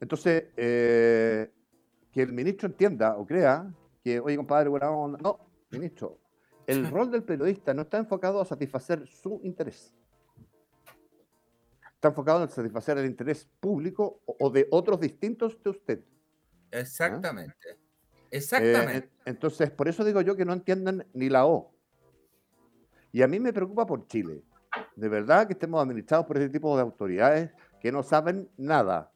Entonces, 0.02 0.48
eh, 0.58 1.50
que 2.12 2.22
el 2.22 2.34
ministro 2.34 2.68
entienda 2.68 3.16
o 3.16 3.26
crea 3.26 3.74
que, 4.04 4.20
oye, 4.20 4.36
compadre, 4.36 4.68
buena 4.68 4.92
onda. 4.92 5.18
No, 5.24 5.40
ministro, 5.72 6.20
el 6.66 6.88
rol 6.92 7.10
del 7.10 7.24
periodista 7.24 7.74
no 7.74 7.84
está 7.84 8.00
enfocado 8.00 8.42
a 8.42 8.46
satisfacer 8.46 9.08
su 9.08 9.40
interés 9.44 9.94
está 11.98 12.10
enfocado 12.10 12.44
en 12.44 12.50
satisfacer 12.50 13.00
el 13.00 13.08
interés 13.08 13.50
público 13.60 14.22
o 14.26 14.52
de 14.52 14.68
otros 14.70 15.00
distintos 15.00 15.58
de 15.64 15.70
usted. 15.72 16.04
Exactamente. 16.72 17.56
¿Ah? 17.72 17.78
Exactamente. 18.32 19.08
Eh, 19.08 19.12
entonces, 19.26 19.72
por 19.72 19.88
eso 19.88 20.04
digo 20.04 20.22
yo 20.22 20.36
que 20.36 20.46
no 20.46 20.54
entienden 20.54 21.08
ni 21.14 21.30
la 21.30 21.46
O. 21.46 21.74
Y 23.12 23.22
a 23.22 23.28
mí 23.28 23.40
me 23.40 23.54
preocupa 23.54 23.86
por 23.86 24.08
Chile. 24.08 24.44
De 24.96 25.10
verdad 25.10 25.48
que 25.48 25.54
estemos 25.54 25.82
administrados 25.82 26.26
por 26.26 26.38
ese 26.38 26.50
tipo 26.50 26.76
de 26.76 26.82
autoridades 26.82 27.52
que 27.80 27.92
no 27.92 28.04
saben 28.04 28.50
nada, 28.58 29.12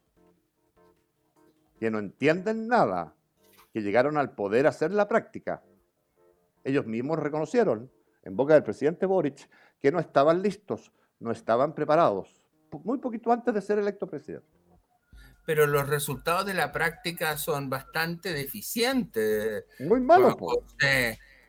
que 1.80 1.92
no 1.92 2.00
entienden 2.00 2.68
nada, 2.68 3.16
que 3.74 3.82
llegaron 3.82 4.18
al 4.18 4.34
poder 4.34 4.66
a 4.66 4.70
hacer 4.70 4.92
la 4.92 5.08
práctica. 5.08 5.64
Ellos 6.64 6.86
mismos 6.86 7.20
reconocieron, 7.20 7.92
en 8.24 8.36
boca 8.36 8.54
del 8.54 8.64
presidente 8.64 9.06
Boric, 9.06 9.50
que 9.80 9.92
no 9.92 10.00
estaban 10.00 10.42
listos, 10.42 10.92
no 11.20 11.32
estaban 11.32 11.74
preparados 11.74 12.42
muy 12.80 12.98
poquito 13.00 13.32
antes 13.32 13.54
de 13.54 13.62
ser 13.62 13.80
electo 13.80 14.08
presidente. 14.08 14.48
Pero 15.46 15.68
los 15.68 15.88
resultados 15.88 16.46
de 16.46 16.54
la 16.54 16.72
práctica 16.72 17.38
son 17.38 17.70
bastante 17.70 18.34
deficientes. 18.34 19.66
Muy 19.80 20.00
malos. 20.00 20.36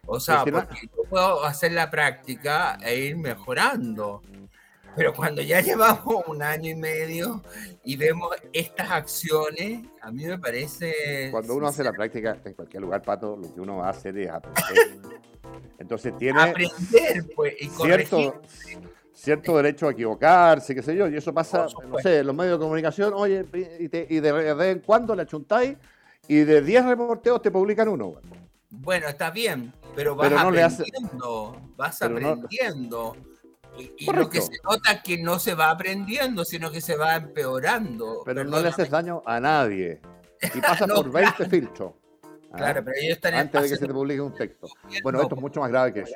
o 0.06 0.20
sea, 0.20 0.44
porque 0.44 0.88
yo 0.94 1.04
puedo 1.08 1.44
hacer 1.44 1.72
la 1.72 1.90
práctica 1.90 2.78
e 2.82 2.96
ir 2.96 3.16
mejorando. 3.16 4.22
Pero 4.94 5.14
cuando 5.14 5.42
ya 5.42 5.61
llevamos 5.62 6.26
un 6.26 6.42
año 6.42 6.70
y 6.70 6.75
medio 6.75 7.42
y 7.84 7.96
vemos 7.96 8.30
estas 8.52 8.90
acciones, 8.90 9.84
a 10.00 10.11
mí 10.11 10.25
me 10.25 10.38
parece... 10.38 11.28
Cuando 11.30 11.54
uno 11.54 11.68
hace 11.68 11.84
la 11.84 11.92
práctica 11.92 12.38
en 12.44 12.54
cualquier 12.54 12.82
lugar, 12.82 13.02
Pato, 13.02 13.37
lo 13.37 13.54
que 13.54 13.61
uno 13.61 13.76
va 13.76 13.88
a 13.88 13.90
hacer 13.90 14.16
es 14.18 14.30
aprender. 14.30 14.99
Entonces 15.78 16.16
tiene... 16.18 16.40
Aprender, 16.40 17.26
pues, 17.34 17.54
y 17.61 17.68
corregir 17.68 18.08
cierto 18.08 18.42
derecho 19.24 19.88
a 19.88 19.92
equivocarse, 19.92 20.74
qué 20.74 20.82
sé 20.82 20.96
yo, 20.96 21.08
y 21.08 21.16
eso 21.16 21.32
pasa, 21.32 21.66
no 21.86 21.98
sé, 21.98 22.18
en 22.18 22.26
los 22.26 22.34
medios 22.34 22.58
de 22.58 22.62
comunicación, 22.62 23.12
oye, 23.14 23.44
y, 23.78 23.88
de, 23.88 24.32
vez 24.32 24.76
en 24.76 24.80
cuando 24.80 25.14
le 25.14 25.22
achuntáis 25.22 25.76
y 26.28 26.36
de 26.38 26.62
10 26.62 26.86
reporteos 26.86 27.42
te 27.42 27.50
publican 27.50 27.88
uno. 27.88 28.14
Bueno, 28.70 29.08
está 29.08 29.30
bien, 29.30 29.72
pero 29.94 30.16
vas 30.16 30.32
aprendiendo, 30.32 31.60
vas 31.76 32.02
aprendiendo. 32.02 33.16
Y, 33.76 34.10
lo 34.12 34.28
que 34.28 34.40
se 34.40 34.52
nota 34.64 34.92
es 34.92 35.02
que 35.02 35.18
no 35.18 35.38
se 35.38 35.54
va 35.54 35.70
aprendiendo, 35.70 36.44
sino 36.44 36.70
que 36.70 36.80
se 36.80 36.96
va 36.96 37.16
empeorando. 37.16 38.22
Pero 38.24 38.44
no 38.44 38.60
le 38.60 38.68
haces 38.68 38.90
daño 38.90 39.22
a 39.24 39.40
nadie. 39.40 40.00
Y 40.54 40.60
pasa 40.60 40.86
por 40.86 41.10
20 41.10 41.48
filtros. 41.48 41.92
¿ah? 42.52 42.56
Claro, 42.56 42.84
pero 42.84 42.96
ellos 43.00 43.16
están 43.16 43.34
Antes 43.34 43.62
de 43.62 43.68
que 43.70 43.76
se 43.76 43.86
te 43.86 43.92
publique 43.92 44.20
un 44.20 44.34
texto. 44.34 44.68
Bueno, 45.02 45.22
esto 45.22 45.34
es 45.34 45.40
mucho 45.40 45.60
más 45.60 45.70
grave 45.70 45.94
que 45.94 46.00
eso. 46.00 46.14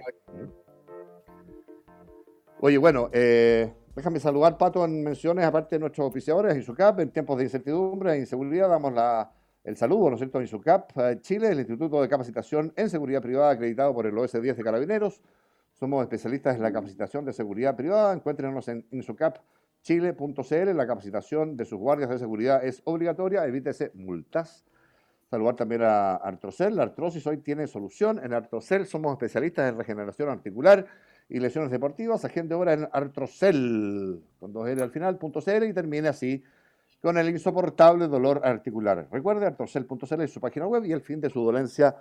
Oye, 2.61 2.79
bueno, 2.79 3.11
eh, 3.13 3.71
déjame 3.95 4.19
saludar, 4.19 4.57
Pato, 4.57 4.85
en 4.85 5.05
menciones, 5.05 5.45
aparte 5.45 5.77
de 5.77 5.81
nuestros 5.81 6.07
oficiadores, 6.07 6.57
ISUCAP, 6.57 7.01
en 7.01 7.11
tiempos 7.11 7.37
de 7.37 7.45
incertidumbre 7.45 8.15
e 8.15 8.19
inseguridad, 8.21 8.71
damos 8.71 8.95
la, 8.95 9.31
el 9.63 9.77
saludo, 9.77 10.09
¿no 10.09 10.15
es 10.15 10.21
cierto?, 10.21 10.39
a 10.39 10.43
ISUCAP 10.43 11.21
Chile, 11.21 11.49
el 11.49 11.59
Instituto 11.59 12.01
de 12.01 12.09
Capacitación 12.09 12.73
en 12.77 12.89
Seguridad 12.89 13.21
Privada 13.21 13.51
acreditado 13.51 13.93
por 13.93 14.07
el 14.07 14.15
OS10 14.15 14.55
de 14.55 14.65
Carabineros. 14.65 15.21
Somos 15.79 16.03
especialistas 16.03 16.57
en 16.57 16.63
la 16.63 16.73
capacitación 16.73 17.27
de 17.27 17.35
seguridad 17.35 17.77
privada. 17.77 18.15
Encuéntrenos 18.15 18.67
en 18.69 18.87
insucapchile.cl. 18.91 20.75
La 20.75 20.87
capacitación 20.87 21.55
de 21.55 21.67
sus 21.67 21.79
guardias 21.79 22.09
de 22.09 22.19
seguridad 22.19 22.65
es 22.65 22.81
obligatoria. 22.85 23.45
Evítese 23.45 23.91
multas. 23.93 24.65
Saludar 25.29 25.55
también 25.57 25.83
a 25.83 26.15
Artrocel. 26.15 26.77
La 26.77 26.85
artrosis 26.85 27.27
hoy 27.27 27.39
tiene 27.39 27.67
solución. 27.67 28.19
En 28.25 28.33
Artrocel 28.33 28.87
somos 28.87 29.13
especialistas 29.13 29.69
en 29.69 29.77
regeneración 29.77 30.31
articular 30.31 30.87
y 31.29 31.41
lesiones 31.41 31.71
deportivas. 31.71 32.25
Agente 32.25 32.55
ahora 32.55 32.73
en 32.73 32.89
Artrocel, 32.93 34.23
con 34.39 34.53
dos 34.53 34.69
L 34.69 34.83
al 34.83 34.91
final, 34.91 35.19
punto 35.19 35.41
.cl, 35.41 35.67
y 35.67 35.73
termine 35.73 36.09
así 36.09 36.43
con 37.03 37.19
el 37.19 37.29
insoportable 37.29 38.09
dolor 38.09 38.41
articular. 38.45 39.09
Recuerde, 39.11 39.47
artrocel.cl 39.47 40.23
es 40.23 40.33
su 40.33 40.41
página 40.41 40.67
web 40.67 40.85
y 40.85 40.93
el 40.93 41.01
fin 41.01 41.21
de 41.21 41.31
su 41.31 41.45
dolencia 41.45 41.97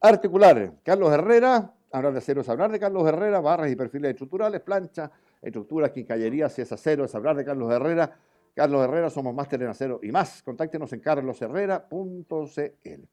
articular. 0.00 0.72
Carlos 0.82 1.12
Herrera, 1.12 1.72
hablar 1.92 2.12
de 2.12 2.18
acero 2.18 2.40
es 2.40 2.48
hablar 2.48 2.72
de 2.72 2.80
Carlos 2.80 3.06
Herrera, 3.06 3.40
barras 3.40 3.70
y 3.70 3.76
perfiles 3.76 4.10
estructurales, 4.10 4.60
plancha, 4.60 5.10
estructuras, 5.42 5.90
quincallería, 5.90 6.48
si 6.48 6.62
es 6.62 6.72
acero 6.72 7.04
es 7.04 7.14
hablar 7.14 7.36
de 7.36 7.44
Carlos 7.44 7.72
Herrera. 7.72 8.16
Carlos 8.54 8.82
Herrera, 8.82 9.10
somos 9.10 9.34
máster 9.34 9.62
en 9.62 9.68
acero 9.68 10.00
y 10.02 10.10
más. 10.10 10.42
Contáctenos 10.42 10.92
en 10.92 11.00
carlosherrera.cl. 11.00 13.08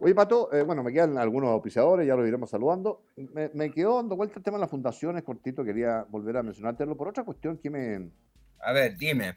Oye, 0.00 0.14
Pato, 0.14 0.52
eh, 0.52 0.62
bueno, 0.62 0.84
me 0.84 0.92
quedan 0.92 1.18
algunos 1.18 1.50
auspiciadores, 1.50 2.06
ya 2.06 2.14
los 2.14 2.26
iremos 2.26 2.48
saludando. 2.48 3.02
Me, 3.16 3.70
quedó 3.72 3.96
dando 3.96 4.16
vuelta 4.16 4.38
el 4.38 4.44
tema 4.44 4.56
de 4.56 4.62
las 4.62 4.70
fundaciones, 4.70 5.24
cortito, 5.24 5.64
quería 5.64 6.06
volver 6.08 6.36
a 6.36 6.42
mencionártelo 6.42 6.96
por 6.96 7.08
otra 7.08 7.24
cuestión 7.24 7.58
que 7.58 7.68
me... 7.68 8.10
A 8.60 8.72
ver, 8.72 8.96
dime. 8.96 9.36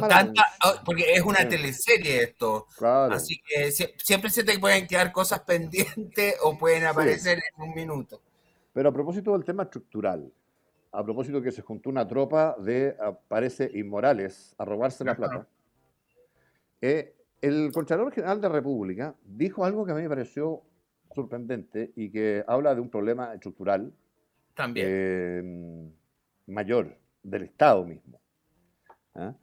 Ah, 0.00 0.82
porque 0.84 1.12
es 1.12 1.22
una 1.22 1.48
teleserie 1.48 2.22
esto. 2.22 2.66
Claro. 2.76 3.14
Así 3.14 3.40
que 3.44 3.70
siempre 3.70 4.30
se 4.30 4.42
te 4.42 4.58
pueden 4.58 4.86
quedar 4.86 5.12
cosas 5.12 5.40
pendientes 5.40 6.34
o 6.42 6.58
pueden 6.58 6.86
aparecer 6.86 7.38
en 7.38 7.62
un 7.62 7.74
minuto. 7.74 8.20
Pero 8.72 8.88
a 8.88 8.92
propósito 8.92 9.32
del 9.32 9.44
tema 9.44 9.64
estructural, 9.64 10.32
a 10.90 11.04
propósito 11.04 11.42
que 11.42 11.52
se 11.52 11.62
juntó 11.62 11.90
una 11.90 12.08
tropa 12.08 12.56
de, 12.58 12.96
parece, 13.28 13.70
inmorales 13.74 14.54
a 14.58 14.64
robarse 14.64 15.04
la 15.04 15.14
plata, 15.14 15.46
eh, 16.80 17.14
el 17.40 17.70
Contralor 17.72 18.12
General 18.12 18.40
de 18.40 18.48
la 18.48 18.54
República 18.54 19.14
dijo 19.24 19.64
algo 19.64 19.84
que 19.84 19.92
a 19.92 19.94
mí 19.94 20.02
me 20.02 20.08
pareció 20.08 20.62
sorprendente 21.14 21.92
y 21.96 22.10
que 22.10 22.44
habla 22.46 22.74
de 22.74 22.80
un 22.80 22.90
problema 22.90 23.34
estructural 23.34 23.92
también 24.54 24.86
eh, 24.88 25.90
mayor 26.46 26.96
del 27.22 27.42
Estado 27.42 27.84
mismo. 27.84 28.20
¿ah? 29.14 29.34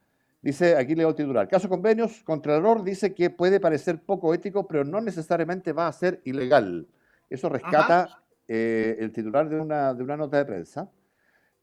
Dice, 0.41 0.75
aquí 0.75 0.93
leo 0.93 1.09
el 1.09 1.15
titular. 1.15 1.47
Caso 1.47 1.67
convenios, 1.67 2.21
Contralor 2.23 2.83
dice 2.83 3.15
que 3.15 3.29
puede 3.29 3.59
parecer 3.59 4.01
poco 4.03 4.33
ético, 4.33 4.67
pero 4.67 4.83
no 4.83 5.01
necesariamente 5.01 5.73
va 5.73 5.87
a 5.87 5.91
ser 5.91 6.21
ilegal. 6.23 6.87
Eso 7.29 7.49
rescata 7.49 8.21
eh, 8.47 8.95
el 8.99 9.11
titular 9.11 9.49
de 9.49 9.59
una, 9.59 9.93
de 9.93 10.03
una 10.03 10.17
nota 10.17 10.37
de 10.37 10.45
prensa. 10.45 10.91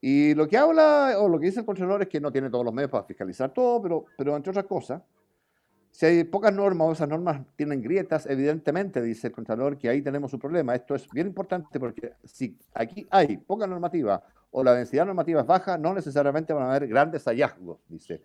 Y 0.01 0.35
lo 0.35 0.49
que 0.49 0.59
habla, 0.59 1.15
o 1.19 1.29
lo 1.29 1.39
que 1.39 1.47
dice 1.47 1.61
el 1.61 1.67
Contralor 1.67 2.03
es 2.03 2.09
que 2.09 2.21
no 2.21 2.33
tiene 2.33 2.51
todos 2.51 2.65
los 2.65 2.75
medios 2.75 2.91
para 2.91 3.05
fiscalizar 3.05 3.53
todo, 3.53 3.81
pero, 3.81 4.05
pero 4.17 4.37
entre 4.37 4.51
otras 4.51 4.67
cosas, 4.67 5.01
si 5.93 6.07
hay 6.07 6.25
pocas 6.25 6.55
normas 6.55 6.89
o 6.89 6.93
esas 6.93 7.09
normas 7.09 7.43
tienen 7.55 7.83
grietas, 7.83 8.25
evidentemente, 8.27 9.03
dice 9.03 9.27
el 9.27 9.33
Contralor, 9.33 9.77
que 9.77 9.91
ahí 9.91 10.01
tenemos 10.01 10.33
un 10.33 10.41
problema. 10.41 10.75
Esto 10.75 10.95
es 10.95 11.07
bien 11.11 11.27
importante 11.27 11.79
porque 11.79 12.15
si 12.25 12.59
aquí 12.73 13.07
hay 13.11 13.37
poca 13.37 13.67
normativa 13.67 14.25
o 14.51 14.65
la 14.65 14.75
densidad 14.75 15.05
normativa 15.05 15.43
es 15.43 15.47
baja, 15.47 15.77
no 15.77 15.93
necesariamente 15.93 16.55
van 16.55 16.65
a 16.65 16.71
haber 16.75 16.89
grandes 16.89 17.25
hallazgos, 17.25 17.79
dice, 17.89 18.23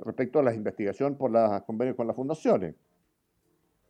respecto 0.00 0.40
a 0.40 0.42
la 0.42 0.52
investigación 0.52 1.16
por 1.16 1.30
los 1.30 1.62
convenios 1.62 1.96
con 1.96 2.08
las 2.08 2.16
fundaciones. 2.16 2.74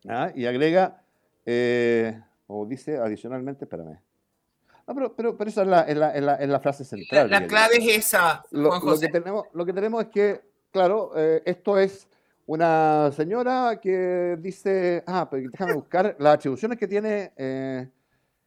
¿Ah? 0.07 0.31
Y 0.35 0.45
agrega, 0.45 1.03
eh, 1.47 2.21
o 2.47 2.67
dice 2.67 2.99
adicionalmente, 2.99 3.65
espérame, 3.65 3.99
no, 4.87 4.95
pero, 4.95 5.17
pero, 5.17 5.37
pero 5.37 5.51
esa 5.51 5.63
es 5.63 5.69
la, 5.69 5.81
es 5.81 5.97
la, 5.97 6.37
es 6.37 6.49
la, 6.49 6.61
frase 6.61 6.85
central. 6.85 7.29
La, 7.29 7.47
clave 7.47 7.79
es 7.79 8.07
esa. 8.07 8.45
Lo, 8.53 8.79
lo, 8.79 9.01
que 9.01 9.09
tenemos, 9.09 9.47
lo 9.53 9.67
que 9.67 9.73
tenemos 9.73 10.05
es 10.05 10.11
que, 10.11 10.41
claro, 10.71 11.11
eh, 11.17 11.43
esto 11.45 11.77
es 11.77 12.07
una 12.47 13.11
señora 13.13 13.79
que 13.81 14.37
dice, 14.41 15.03
ah, 15.07 15.29
pero 15.31 15.49
déjame 15.51 15.75
buscar 15.75 16.17
las 16.19 16.35
atribuciones 16.35 16.79
que 16.79 16.87
tiene, 16.87 17.33
eh, 17.37 17.89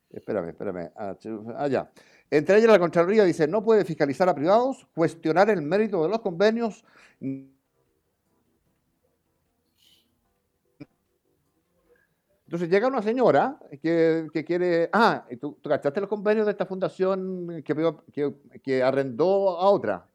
espérame, 0.10 0.50
espérame, 0.50 0.92
ah, 0.96 1.68
ya. 1.68 1.92
Entre 2.32 2.58
ellas 2.58 2.72
la 2.72 2.80
Contraloría 2.80 3.24
dice, 3.24 3.48
no 3.48 3.64
puede 3.64 3.84
fiscalizar 3.84 4.30
a 4.30 4.36
privados, 4.36 4.88
cuestionar 4.94 5.50
el 5.50 5.62
mérito 5.62 6.02
de 6.04 6.10
los 6.10 6.22
convenios, 6.22 6.86
Entonces 12.50 12.68
llega 12.68 12.88
una 12.88 13.04
señora 13.04 13.60
que, 13.80 14.44
quiere, 14.44 14.90
ah, 14.92 15.24
¿tú, 15.40 15.60
¿tú, 15.62 15.70
cachaste 15.70 16.02
los 16.02 16.10
convenios 16.10 16.48
de 16.48 16.54
esta 16.54 16.66
fundación 16.66 17.62
que, 17.64 18.34
que, 18.64 18.82
arrendó 18.82 19.60
a 19.60 19.70
otra? 19.70 20.09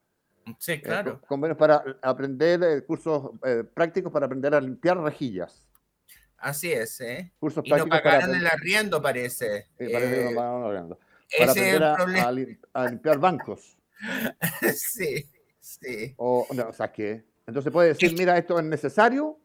Sí, 0.59 0.73
eh, 0.73 0.83
claro. 0.83 1.21
convenios 1.27 1.57
para 1.57 1.83
aprender, 2.03 2.63
eh, 2.63 2.85
cursos 2.85 3.31
eh, 3.45 3.65
prácticos 3.65 4.13
para 4.13 4.27
aprender 4.27 4.55
a 4.55 4.61
limpiar 4.61 4.99
rejillas. 4.99 5.67
Así 6.39 6.73
es, 6.73 7.01
¿eh? 7.01 7.33
Cursos 7.39 7.65
y 7.67 7.71
no 7.71 7.87
pagaron 7.87 8.35
el 8.35 8.47
arriendo, 8.47 9.01
parece. 9.01 9.69
Sí, 9.79 9.89
parece 9.91 10.15
que 10.15 10.25
no 10.25 10.31
el 10.31 10.39
arriendo. 10.39 10.99
Para 11.39 11.51
aprender 11.51 11.83
a, 11.83 11.97
a, 12.75 12.89
limpiar 12.89 13.19
bancos. 13.19 13.79
sí, 14.75 15.31
sí. 15.61 16.15
O, 16.19 16.47
no, 16.53 16.69
o 16.69 16.73
sea, 16.73 16.93
que, 16.93 17.25
entonces 17.47 17.73
puede 17.73 17.89
decir, 17.89 18.15
mira, 18.17 18.37
esto 18.37 18.59
es 18.59 18.65
necesario, 18.65 19.41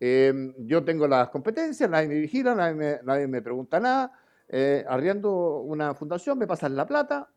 Em, 0.00 0.54
yo 0.58 0.84
tengo 0.84 1.08
las 1.08 1.28
competencias, 1.30 1.90
nadie 1.90 2.08
me 2.08 2.14
vigila, 2.20 2.54
nadie 2.54 3.26
me, 3.26 3.42
pregunta 3.42 3.80
nada. 3.80 4.12
Eh, 4.48 4.84
arriendo 4.88 5.60
una 5.60 5.94
fundación, 5.94 6.38
me 6.38 6.46
pasan 6.46 6.76
la 6.76 6.86
plata 6.86 7.28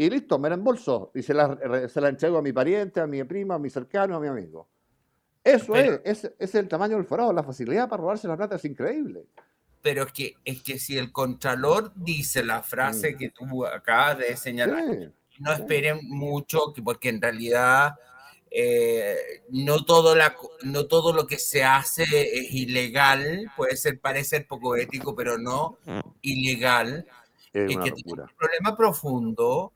y 0.00 0.08
listo, 0.08 0.38
me 0.38 0.48
reembolso 0.48 1.10
y 1.14 1.22
se 1.22 1.34
la, 1.34 1.58
se 1.86 2.00
la 2.00 2.08
entrego 2.08 2.38
a 2.38 2.42
mi 2.42 2.54
pariente, 2.54 3.00
a 3.00 3.06
mi 3.06 3.22
prima, 3.24 3.56
a 3.56 3.58
mi 3.58 3.68
cercano, 3.68 4.16
a 4.16 4.20
mi 4.20 4.28
amigo. 4.28 4.66
Eso 5.44 5.74
es, 5.74 6.00
es, 6.04 6.32
es, 6.38 6.54
el 6.54 6.68
tamaño 6.68 6.96
del 6.96 7.04
forado, 7.04 7.34
la 7.34 7.42
facilidad 7.42 7.86
para 7.86 8.00
robarse 8.00 8.26
la 8.26 8.38
plata 8.38 8.56
es 8.56 8.64
increíble. 8.64 9.26
Pero 9.82 10.04
es 10.04 10.12
que, 10.12 10.36
es 10.42 10.62
que 10.62 10.78
si 10.78 10.96
el 10.96 11.12
Contralor 11.12 11.92
dice 11.94 12.42
la 12.42 12.62
frase 12.62 13.12
mm. 13.12 13.18
que 13.18 13.28
tú 13.28 13.66
acabas 13.66 14.16
de 14.20 14.34
señalar, 14.38 15.12
no 15.38 15.52
esperen 15.52 15.98
mucho, 16.08 16.72
porque 16.82 17.10
en 17.10 17.20
realidad 17.20 17.92
eh, 18.50 19.42
no, 19.50 19.84
todo 19.84 20.16
la, 20.16 20.34
no 20.62 20.86
todo 20.86 21.12
lo 21.12 21.26
que 21.26 21.36
se 21.36 21.62
hace 21.62 22.04
es 22.04 22.54
ilegal, 22.54 23.52
puede 23.54 23.76
ser 23.76 24.00
parecer 24.00 24.46
poco 24.46 24.76
ético, 24.76 25.14
pero 25.14 25.36
no 25.36 25.76
ilegal. 26.22 27.06
Es, 27.52 27.76
que 27.76 27.90
tiene 27.92 28.22
un 28.22 28.30
problema 28.38 28.74
profundo. 28.74 29.74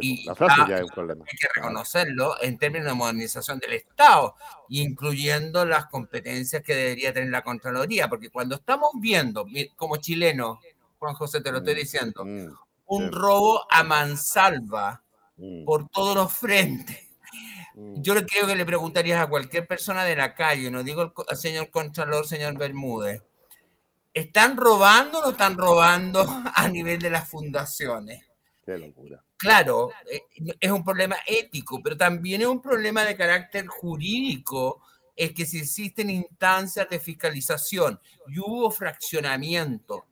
Y 0.00 0.24
la 0.24 0.34
frase 0.34 0.62
ya 0.68 0.76
es 0.76 0.82
un 0.82 0.88
problema. 0.88 1.24
Hay 1.30 1.36
que 1.36 1.48
reconocerlo 1.54 2.40
en 2.40 2.58
términos 2.58 2.86
de 2.88 2.94
modernización 2.94 3.58
del 3.58 3.74
Estado, 3.74 4.34
incluyendo 4.68 5.64
las 5.64 5.86
competencias 5.86 6.62
que 6.62 6.74
debería 6.74 7.12
tener 7.12 7.30
la 7.30 7.42
Contraloría, 7.42 8.08
porque 8.08 8.30
cuando 8.30 8.54
estamos 8.54 8.90
viendo, 8.94 9.46
como 9.76 9.96
chileno, 9.98 10.60
Juan 10.98 11.14
José, 11.14 11.40
te 11.40 11.52
lo 11.52 11.58
estoy 11.58 11.74
mm, 11.74 11.78
diciendo, 11.78 12.24
mm, 12.24 12.48
un 12.86 13.12
robo 13.12 13.66
a 13.70 13.82
mansalva 13.82 15.02
mm. 15.36 15.64
por 15.64 15.88
todos 15.88 16.16
los 16.16 16.32
frentes 16.32 17.06
Mm. 17.76 18.00
Yo 18.00 18.14
creo 18.14 18.46
que 18.46 18.56
le 18.56 18.64
preguntarías 18.64 19.20
a 19.20 19.28
cualquier 19.28 19.66
persona 19.66 20.04
de 20.04 20.16
la 20.16 20.34
calle, 20.34 20.70
no 20.70 20.82
digo 20.82 21.12
al 21.28 21.36
señor 21.36 21.70
Contralor, 21.70 22.26
señor 22.26 22.56
Bermúdez, 22.56 23.22
¿están 24.14 24.56
robando 24.56 25.18
o 25.18 25.22
no 25.22 25.30
están 25.32 25.58
robando 25.58 26.24
a 26.54 26.68
nivel 26.68 26.98
de 26.98 27.10
las 27.10 27.28
fundaciones? 27.28 28.24
Qué 28.64 28.78
locura. 28.78 29.22
Claro, 29.36 29.90
eh, 30.10 30.22
es 30.58 30.70
un 30.70 30.82
problema 30.82 31.16
ético, 31.26 31.80
pero 31.82 31.96
también 31.96 32.40
es 32.40 32.46
un 32.46 32.62
problema 32.62 33.04
de 33.04 33.16
carácter 33.16 33.66
jurídico, 33.66 34.82
es 35.14 35.32
que 35.32 35.44
si 35.44 35.58
existen 35.58 36.10
instancias 36.10 36.88
de 36.88 37.00
fiscalización 37.00 38.00
y 38.28 38.38
hubo 38.38 38.70
fraccionamiento, 38.70 40.06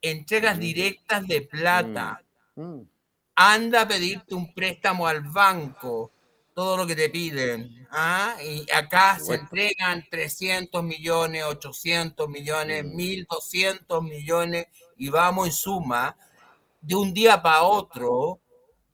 entregas 0.00 0.56
mm. 0.56 0.60
directas 0.60 1.26
de 1.26 1.42
plata, 1.42 2.22
mm. 2.56 2.80
anda 3.36 3.82
a 3.82 3.88
pedirte 3.88 4.34
un 4.34 4.52
préstamo 4.52 5.06
al 5.06 5.22
banco, 5.22 6.12
todo 6.54 6.76
lo 6.76 6.86
que 6.86 6.94
te 6.94 7.10
piden. 7.10 7.86
¿ah? 7.90 8.36
Y 8.42 8.70
acá 8.72 9.18
se 9.18 9.34
entregan 9.34 10.04
300 10.08 10.82
millones, 10.82 11.44
800 11.44 12.28
millones, 12.28 12.84
1.200 12.84 14.00
mm. 14.00 14.04
millones 14.04 14.66
y 14.96 15.08
vamos 15.08 15.46
en 15.46 15.52
suma 15.52 16.16
de 16.80 16.94
un 16.94 17.14
día 17.14 17.42
para 17.42 17.62
otro, 17.62 18.40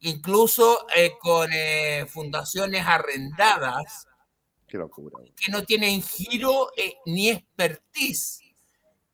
incluso 0.01 0.87
eh, 0.95 1.13
con 1.21 1.51
eh, 1.53 2.07
fundaciones 2.09 2.85
arrendadas 2.87 4.07
que 4.67 5.51
no 5.51 5.65
tienen 5.65 6.01
giro 6.01 6.71
eh, 6.77 6.95
ni 7.07 7.31
expertise 7.31 8.41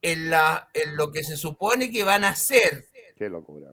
en, 0.03 0.31
la, 0.31 0.69
en 0.75 0.97
lo 0.97 1.11
que 1.11 1.25
se 1.25 1.37
supone 1.37 1.91
que 1.91 2.05
van 2.05 2.25
a 2.25 2.31
hacer. 2.31 2.87
Qué 3.17 3.31
locura 3.31 3.71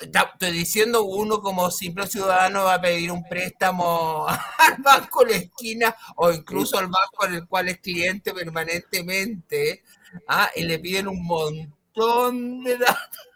estoy 0.00 0.52
diciendo 0.52 1.04
uno 1.04 1.40
como 1.40 1.70
simple 1.70 2.06
ciudadano 2.06 2.64
va 2.64 2.74
a 2.74 2.80
pedir 2.80 3.10
un 3.10 3.24
préstamo 3.24 4.26
al 4.58 4.82
banco 4.82 5.24
de 5.24 5.30
la 5.30 5.36
esquina 5.36 5.96
o 6.16 6.30
incluso 6.30 6.78
al 6.78 6.86
banco 6.86 7.26
en 7.26 7.34
el 7.34 7.46
cual 7.46 7.68
es 7.68 7.78
cliente 7.78 8.32
permanentemente 8.32 9.82
¿ah? 10.28 10.50
y 10.54 10.62
le 10.64 10.78
piden 10.78 11.08
un 11.08 11.24
montón 11.24 12.62
de 12.64 12.78
datos 12.78 13.31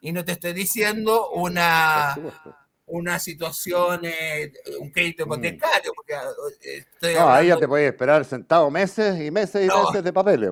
y 0.00 0.12
no 0.12 0.24
te 0.24 0.32
estoy 0.32 0.52
diciendo 0.52 1.30
una 1.30 2.16
una 2.86 3.18
situación 3.18 4.00
eh, 4.04 4.52
un 4.80 4.90
crédito 4.90 5.24
mm. 5.24 5.28
hipotecario 5.28 5.92
porque 5.94 6.14
eh, 6.62 7.14
no, 7.14 7.30
ahí 7.30 7.48
ya 7.48 7.56
te 7.56 7.68
puedes 7.68 7.90
esperar 7.90 8.24
sentado 8.24 8.70
meses 8.70 9.20
y 9.20 9.30
meses 9.30 9.64
y 9.64 9.68
meses 9.68 10.04
de 10.04 10.12
papel 10.12 10.44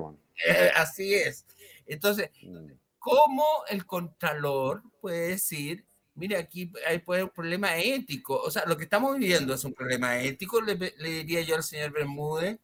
eh, 0.47 0.71
así 0.75 1.15
es 1.15 1.45
entonces 1.87 2.31
mm. 2.43 2.81
¿Cómo 3.01 3.47
el 3.71 3.87
contralor 3.87 4.83
puede 5.01 5.29
decir, 5.29 5.87
mire, 6.15 6.37
aquí 6.37 6.71
hay 6.87 6.99
puede 6.99 7.23
un 7.23 7.31
problema 7.31 7.79
ético? 7.79 8.39
O 8.39 8.51
sea, 8.51 8.67
lo 8.67 8.77
que 8.77 8.85
estamos 8.85 9.17
viviendo 9.17 9.55
es 9.55 9.65
un 9.65 9.73
problema 9.73 10.21
ético, 10.21 10.61
le, 10.61 10.77
diría 10.77 11.41
yo 11.41 11.57
al 11.57 11.63
señor 11.63 11.93
Bermúdez. 11.93 12.59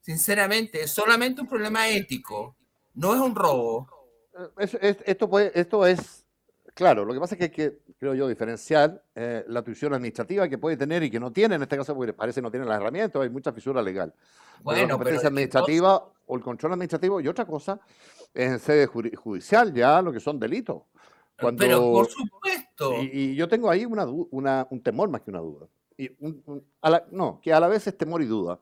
Sinceramente, 0.00 0.82
es 0.84 0.90
solamente 0.90 1.42
un 1.42 1.48
problema 1.48 1.86
ético, 1.86 2.56
no 2.94 3.14
es 3.14 3.20
un 3.20 3.34
robo. 3.34 3.90
Eh, 4.58 4.96
esto, 5.06 5.28
puede, 5.28 5.52
esto 5.58 5.86
es, 5.86 6.24
claro, 6.74 7.04
lo 7.04 7.14
que 7.14 7.20
pasa 7.20 7.34
es 7.34 7.38
que 7.38 7.44
hay 7.44 7.50
que, 7.50 7.78
creo 7.98 8.14
yo, 8.14 8.28
diferenciar 8.28 9.02
eh, 9.14 9.44
la 9.48 9.62
tuición 9.62 9.94
administrativa 9.94 10.48
que 10.48 10.58
puede 10.58 10.76
tener 10.76 11.02
y 11.02 11.10
que 11.10 11.20
no 11.20 11.32
tiene, 11.32 11.54
en 11.54 11.62
este 11.62 11.76
caso 11.76 11.94
porque 11.94 12.12
parece 12.12 12.40
que 12.40 12.42
no 12.42 12.50
tiene 12.50 12.66
las 12.66 12.80
herramientas, 12.80 13.22
hay 13.22 13.30
mucha 13.30 13.52
fisura 13.52 13.80
legal. 13.80 14.12
Bueno, 14.62 14.82
la 14.82 14.88
competencia 14.94 15.28
administrativa 15.28 16.04
o 16.26 16.36
el 16.36 16.42
control 16.42 16.72
administrativo 16.72 17.20
y 17.20 17.28
otra 17.28 17.44
cosa 17.44 17.78
en 18.32 18.58
sede 18.58 18.86
judicial 18.86 19.72
ya 19.72 20.02
lo 20.02 20.12
que 20.12 20.20
son 20.20 20.38
delitos. 20.40 20.82
Cuando, 21.38 21.60
Pero 21.60 21.80
por 21.80 22.08
supuesto. 22.08 23.02
Y, 23.02 23.34
yo 23.34 23.48
tengo 23.48 23.68
ahí 23.68 23.84
una, 23.84 24.06
una, 24.06 24.66
un 24.70 24.80
temor 24.80 25.08
más 25.08 25.20
que 25.20 25.30
una 25.30 25.40
duda. 25.40 25.66
Y 25.96 26.10
no, 27.10 27.40
que 27.40 27.52
a 27.52 27.60
la 27.60 27.68
vez 27.68 27.86
es 27.86 27.96
temor 27.96 28.22
y 28.22 28.26
duda. 28.26 28.58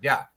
Ya. 0.00 0.30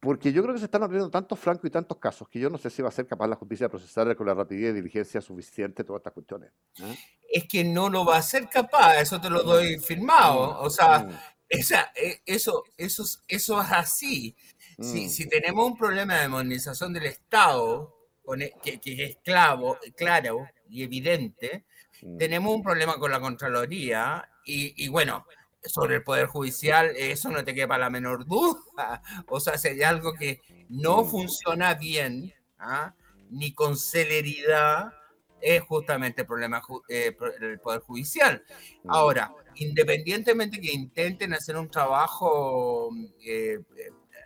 Porque 0.00 0.32
yo 0.32 0.42
creo 0.42 0.54
que 0.54 0.60
se 0.60 0.64
están 0.64 0.82
abriendo 0.82 1.10
tantos 1.10 1.38
francos 1.38 1.66
y 1.66 1.70
tantos 1.70 1.98
casos 1.98 2.26
que 2.26 2.40
yo 2.40 2.48
no 2.48 2.56
sé 2.56 2.70
si 2.70 2.80
va 2.80 2.88
a 2.88 2.92
ser 2.92 3.06
capaz 3.06 3.26
la 3.26 3.36
justicia 3.36 3.66
de 3.66 3.70
procesar 3.70 4.16
con 4.16 4.26
la 4.26 4.32
rapidez 4.32 4.70
y 4.70 4.76
diligencia 4.76 5.20
suficiente 5.20 5.84
todas 5.84 6.00
estas 6.00 6.14
cuestiones. 6.14 6.50
¿eh? 6.82 6.98
Es 7.30 7.44
que 7.46 7.62
no 7.64 7.90
lo 7.90 8.06
va 8.06 8.16
a 8.16 8.22
ser 8.22 8.48
capaz, 8.48 8.98
eso 8.98 9.20
te 9.20 9.28
lo 9.28 9.42
doy 9.42 9.78
firmado. 9.78 10.54
Mm, 10.54 10.64
o 10.64 10.70
sea, 10.70 11.00
mm. 11.00 11.10
esa, 11.50 11.92
e, 11.94 12.22
eso, 12.24 12.64
eso, 12.78 13.04
eso 13.28 13.60
es 13.60 13.70
así. 13.70 14.34
Si, 14.80 15.04
mm. 15.04 15.08
si 15.10 15.28
tenemos 15.28 15.66
un 15.66 15.76
problema 15.76 16.16
de 16.16 16.28
modernización 16.28 16.94
del 16.94 17.04
Estado, 17.04 17.94
e, 18.38 18.80
que, 18.80 19.04
es 19.04 19.18
clavo, 19.22 19.78
claro 19.94 20.46
y 20.70 20.82
evidente, 20.82 21.66
mm. 22.00 22.16
tenemos 22.16 22.54
un 22.54 22.62
problema 22.62 22.98
con 22.98 23.10
la 23.10 23.20
Contraloría 23.20 24.26
y, 24.44 24.88
bueno, 24.88 25.26
sobre 25.64 25.96
el 25.96 26.02
Poder 26.02 26.26
Judicial, 26.26 26.92
eso 26.96 27.30
no 27.30 27.44
te 27.44 27.54
quepa 27.54 27.78
la 27.78 27.90
menor 27.90 28.26
duda. 28.26 29.02
O 29.28 29.40
sea, 29.40 29.58
si 29.58 29.68
hay 29.68 29.82
algo 29.82 30.14
que 30.14 30.40
no 30.68 31.04
funciona 31.04 31.74
bien, 31.74 32.32
¿ah? 32.58 32.94
ni 33.30 33.52
con 33.52 33.76
celeridad, 33.76 34.92
es 35.40 35.62
justamente 35.62 36.22
el 36.22 36.26
problema 36.26 36.62
eh, 36.88 37.16
del 37.40 37.58
Poder 37.60 37.80
Judicial. 37.80 38.44
Ahora, 38.88 39.32
independientemente 39.56 40.60
que 40.60 40.72
intenten 40.72 41.34
hacer 41.34 41.56
un 41.56 41.70
trabajo 41.70 42.90
eh, 43.24 43.60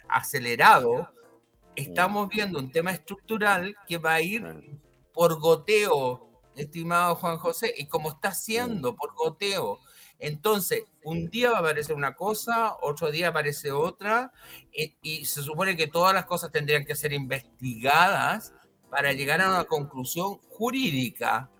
acelerado, 0.09 1.09
estamos 1.77 2.29
viendo 2.29 2.59
un 2.59 2.71
tema 2.71 2.93
estructural 2.93 3.77
que 3.87 3.99
va 3.99 4.15
a 4.15 4.21
ir 4.21 4.45
por 5.13 5.39
goteo, 5.39 6.29
estimado 6.57 7.15
Juan 7.17 7.39
José, 7.39 7.73
y 7.77 7.87
como 7.87 8.11
está 8.11 8.29
haciendo 8.29 8.95
por 8.95 9.15
goteo. 9.15 9.79
Entonces, 10.19 10.85
un 11.03 11.29
día 11.29 11.51
va 11.51 11.59
a 11.59 11.61
aparecer 11.61 11.95
una 11.95 12.15
cosa, 12.15 12.77
otro 12.81 13.11
día 13.11 13.29
aparece 13.29 13.73
otra, 13.73 14.33
y, 14.73 14.97
y 15.03 15.25
se 15.25 15.43
supone 15.43 15.77
que 15.77 15.87
todas 15.87 16.15
las 16.15 16.25
cosas 16.25 16.51
tendrían 16.51 16.85
que 16.85 16.95
ser 16.95 17.13
investigadas 17.13 18.55
para 18.89 19.13
llegar 19.13 19.41
a 19.41 19.49
una 19.49 19.65
conclusión 19.65 20.39
jurídica. 20.51 21.51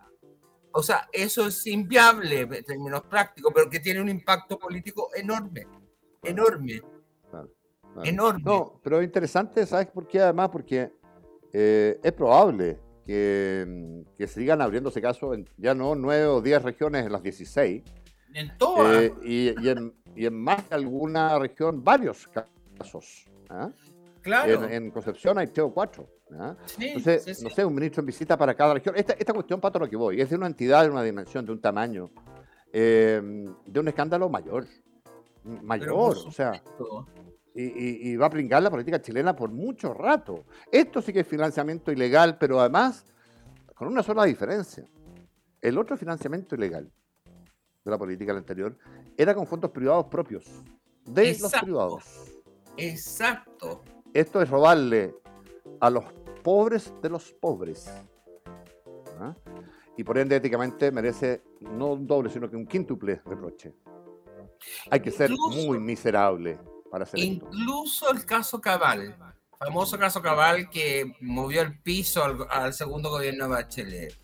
O 0.73 0.83
sea, 0.83 1.09
eso 1.13 1.47
es 1.47 1.67
inviable 1.67 2.41
en 2.41 2.65
términos 2.65 3.03
prácticos, 3.03 3.53
pero 3.55 3.69
que 3.69 3.81
tiene 3.81 4.01
un 4.01 4.09
impacto 4.09 4.59
político 4.59 5.11
enorme, 5.15 5.67
enorme, 6.23 6.81
enorme. 8.03 8.43
No, 8.45 8.81
pero 8.83 9.03
interesante, 9.03 9.67
¿sabes 9.67 9.87
por 9.89 10.07
qué? 10.07 10.21
Además, 10.21 10.49
porque 10.51 10.93
eh, 11.53 12.01
es 12.03 12.13
probable 12.13 12.79
que, 13.07 14.05
que, 14.17 14.27
sigan 14.27 14.61
abriéndose 14.61 15.01
casos 15.01 15.37
en 15.37 15.49
ya 15.57 15.75
no 15.75 15.95
nueve 15.95 16.27
o 16.27 16.41
diez 16.41 16.63
regiones 16.63 17.07
en 17.07 17.13
las 17.13 17.23
16. 17.23 17.83
En 18.35 18.59
todas. 18.59 19.05
Eh, 19.05 19.15
y, 19.23 19.69
en, 19.69 19.95
y, 20.15 20.27
en, 20.27 20.35
más 20.35 20.69
de 20.69 20.75
alguna 20.75 21.39
región, 21.39 21.83
varios 21.83 22.29
casos. 22.29 23.27
¿ah? 23.49 23.71
Claro. 24.23 24.65
En, 24.69 24.91
Concepción 24.91 25.39
hay 25.39 25.47
tres 25.47 25.65
o 25.65 25.73
cuatro. 25.73 26.09
Entonces, 26.79 27.43
no 27.43 27.51
sé, 27.51 27.65
un 27.65 27.75
ministro 27.75 28.01
en 28.01 28.07
visita 28.07 28.37
para 28.37 28.55
cada 28.55 28.75
región. 28.75 28.97
Esta, 28.97 29.13
esta 29.13 29.33
cuestión, 29.33 29.61
Pato, 29.61 29.79
lo 29.79 29.89
que 29.89 29.97
voy, 29.97 30.21
es 30.21 30.29
de 30.31 30.37
una 30.37 30.49
entidad, 30.49 30.83
de 30.83 30.91
una 30.91 31.03
dimensión, 31.03 31.47
de 31.47 31.53
un 31.53 31.61
tamaño, 31.61 32.11
eh, 32.73 33.23
de 33.65 33.81
un 33.81 33.89
escándalo 33.89 34.29
mayor. 34.29 34.67
Mayor, 35.45 36.17
o 36.27 36.33
sea. 36.33 36.61
Y, 37.55 38.11
y, 38.11 38.17
va 38.17 38.27
a 38.27 38.31
pringar 38.31 38.63
la 38.65 38.71
política 38.71 39.01
chilena 39.01 39.37
por 39.37 39.51
mucho 39.51 39.95
rato. 39.95 40.45
Esto 40.73 41.01
sí 41.01 41.13
que 41.13 41.21
es 41.21 41.27
financiamiento 41.27 41.93
ilegal, 41.93 42.37
pero 42.37 42.59
además 42.59 43.07
con 43.77 43.87
una 43.87 44.03
sola 44.03 44.25
diferencia. 44.25 44.85
El 45.61 45.79
otro 45.79 45.97
financiamiento 45.97 46.57
ilegal 46.57 46.91
de 47.85 47.91
la 47.91 47.99
política 47.99 48.33
anterior 48.33 48.77
era 49.17 49.35
con 49.35 49.47
fondos 49.47 49.71
privados 49.71 50.07
propios, 50.07 50.45
de 51.05 51.39
los 51.39 51.53
privados. 51.53 52.05
Exacto. 52.77 53.83
Esto 54.13 54.43
es 54.43 54.49
robarle 54.49 55.15
a 55.81 55.91
los 55.91 56.05
pobres 56.43 56.93
de 57.03 57.09
los 57.11 57.33
pobres. 57.33 57.91
¿Ah? 59.21 59.35
Y 59.97 60.03
por 60.03 60.19
ende, 60.19 60.37
éticamente 60.37 60.91
merece 60.91 61.43
no 61.61 61.93
un 61.93 62.07
doble, 62.07 62.31
sino 62.31 62.51
que 62.51 62.57
un 62.57 62.67
quíntuple 62.67 63.21
reproche. 63.25 63.75
Hay 64.91 65.01
que 65.01 65.11
ser 65.11 65.31
muy 65.31 65.79
miserable 65.79 66.59
para 66.91 67.05
hacer 67.05 67.21
Incluso 67.21 68.11
el 68.11 68.25
caso 68.25 68.61
Cabal, 68.61 69.17
famoso 69.59 69.99
caso 69.99 70.23
Cabal 70.23 70.69
que 70.71 71.15
movió 71.21 71.63
el 71.63 71.79
piso 71.81 72.25
al, 72.51 72.73
segundo 72.73 73.11
gobierno 73.11 73.45
de 73.45 73.51
Bachelet. 73.51 74.19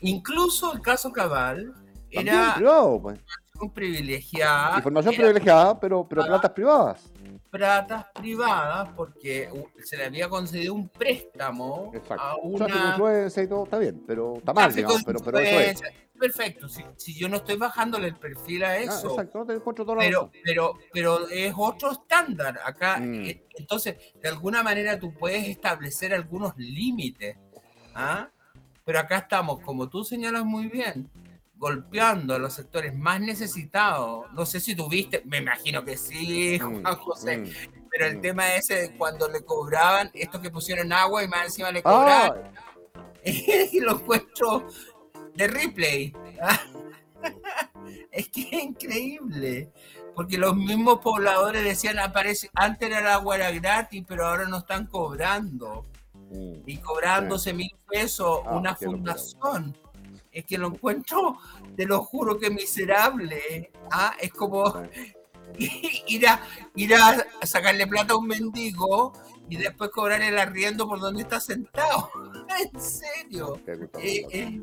Incluso 0.00 0.72
el 0.72 0.80
caso 0.80 1.12
Cabal 1.12 1.74
era 2.10 2.56
pues. 3.02 3.20
un 3.60 3.70
privilegiado. 3.72 4.76
Información 4.76 5.14
privilegiada, 5.14 5.78
pero, 5.78 6.06
pero 6.08 6.24
platas 6.24 6.50
privadas 6.50 7.10
platas 7.50 8.06
privadas 8.14 8.90
porque 8.96 9.48
se 9.84 9.96
le 9.96 10.04
había 10.04 10.28
concedido 10.28 10.74
un 10.74 10.88
préstamo 10.88 11.92
a 12.16 12.36
una... 12.36 12.90
influencia 12.90 13.42
y 13.42 13.48
todo 13.48 13.64
está 13.64 13.78
bien, 13.78 14.02
pero 14.06 14.36
está 14.36 14.52
mal, 14.52 14.72
digamos, 14.72 15.02
pero, 15.04 15.20
pero 15.20 15.38
eso 15.38 15.60
es. 15.60 15.82
Perfecto, 16.18 16.68
si, 16.68 16.84
si, 16.96 17.18
yo 17.18 17.30
no 17.30 17.38
estoy 17.38 17.56
bajándole 17.56 18.08
el 18.08 18.16
perfil 18.16 18.62
a 18.62 18.72
ah, 18.72 18.76
eso, 18.76 19.08
exacto, 19.08 19.38
no 19.38 19.46
te 19.46 19.58
todo 19.58 19.96
pero, 19.96 20.30
pero, 20.44 20.74
pero 20.92 21.28
es 21.28 21.54
otro 21.56 21.92
estándar 21.92 22.60
acá. 22.62 22.98
Mm. 22.98 23.24
Eh, 23.24 23.46
entonces, 23.56 23.96
de 24.20 24.28
alguna 24.28 24.62
manera 24.62 24.98
tú 24.98 25.14
puedes 25.14 25.48
establecer 25.48 26.12
algunos 26.12 26.54
límites, 26.58 27.38
¿ah? 27.94 28.28
pero 28.84 29.00
acá 29.00 29.16
estamos, 29.16 29.60
como 29.60 29.88
tú 29.88 30.04
señalas 30.04 30.44
muy 30.44 30.68
bien, 30.68 31.08
golpeando 31.60 32.34
a 32.34 32.38
los 32.38 32.54
sectores 32.54 32.96
más 32.96 33.20
necesitados. 33.20 34.32
No 34.32 34.46
sé 34.46 34.60
si 34.60 34.74
tuviste, 34.74 35.22
me 35.26 35.38
imagino 35.38 35.84
que 35.84 35.98
sí, 35.98 36.58
mm, 36.58 36.82
Juan 36.82 36.96
José, 36.96 37.36
mm, 37.36 37.50
pero 37.90 38.06
el 38.06 38.16
mm. 38.16 38.20
tema 38.22 38.54
ese 38.54 38.94
cuando 38.96 39.28
le 39.28 39.44
cobraban, 39.44 40.10
esto 40.14 40.40
que 40.40 40.50
pusieron 40.50 40.90
agua 40.90 41.22
y 41.22 41.28
más 41.28 41.44
encima 41.44 41.70
le 41.70 41.82
cobraban, 41.82 42.50
y 43.24 43.78
lo 43.78 44.00
encuentro 44.00 44.66
de 45.34 45.46
replay. 45.46 46.16
es 48.10 48.28
que 48.30 48.40
es 48.40 48.52
increíble, 48.64 49.70
porque 50.16 50.38
los 50.38 50.56
mismos 50.56 51.00
pobladores 51.00 51.62
decían, 51.62 51.98
aparece, 51.98 52.48
antes 52.54 52.88
era 52.88 53.00
el 53.00 53.06
agua 53.08 53.36
era 53.36 53.50
gratis, 53.50 54.02
pero 54.08 54.26
ahora 54.26 54.46
no 54.46 54.58
están 54.58 54.86
cobrando. 54.86 55.86
Y 56.64 56.76
cobrándose 56.76 57.52
mil 57.52 57.74
pesos 57.88 58.42
ah, 58.46 58.56
una 58.56 58.76
fundación 58.76 59.76
es 60.32 60.44
que 60.44 60.58
lo 60.58 60.68
encuentro, 60.68 61.38
te 61.76 61.86
lo 61.86 62.02
juro 62.02 62.38
que 62.38 62.50
miserable. 62.50 63.70
¿ah? 63.90 64.14
Es 64.20 64.32
como 64.32 64.64
ir 65.58 66.28
a, 66.28 66.40
ir 66.74 66.94
a 66.94 67.26
sacarle 67.42 67.86
plata 67.86 68.14
a 68.14 68.16
un 68.16 68.26
mendigo 68.26 69.12
y 69.48 69.56
después 69.56 69.90
cobrar 69.90 70.22
el 70.22 70.38
arriendo 70.38 70.88
por 70.88 71.00
donde 71.00 71.22
está 71.22 71.40
sentado. 71.40 72.10
en 72.74 72.80
serio. 72.80 73.58
Eh, 73.66 74.26
eh, 74.30 74.62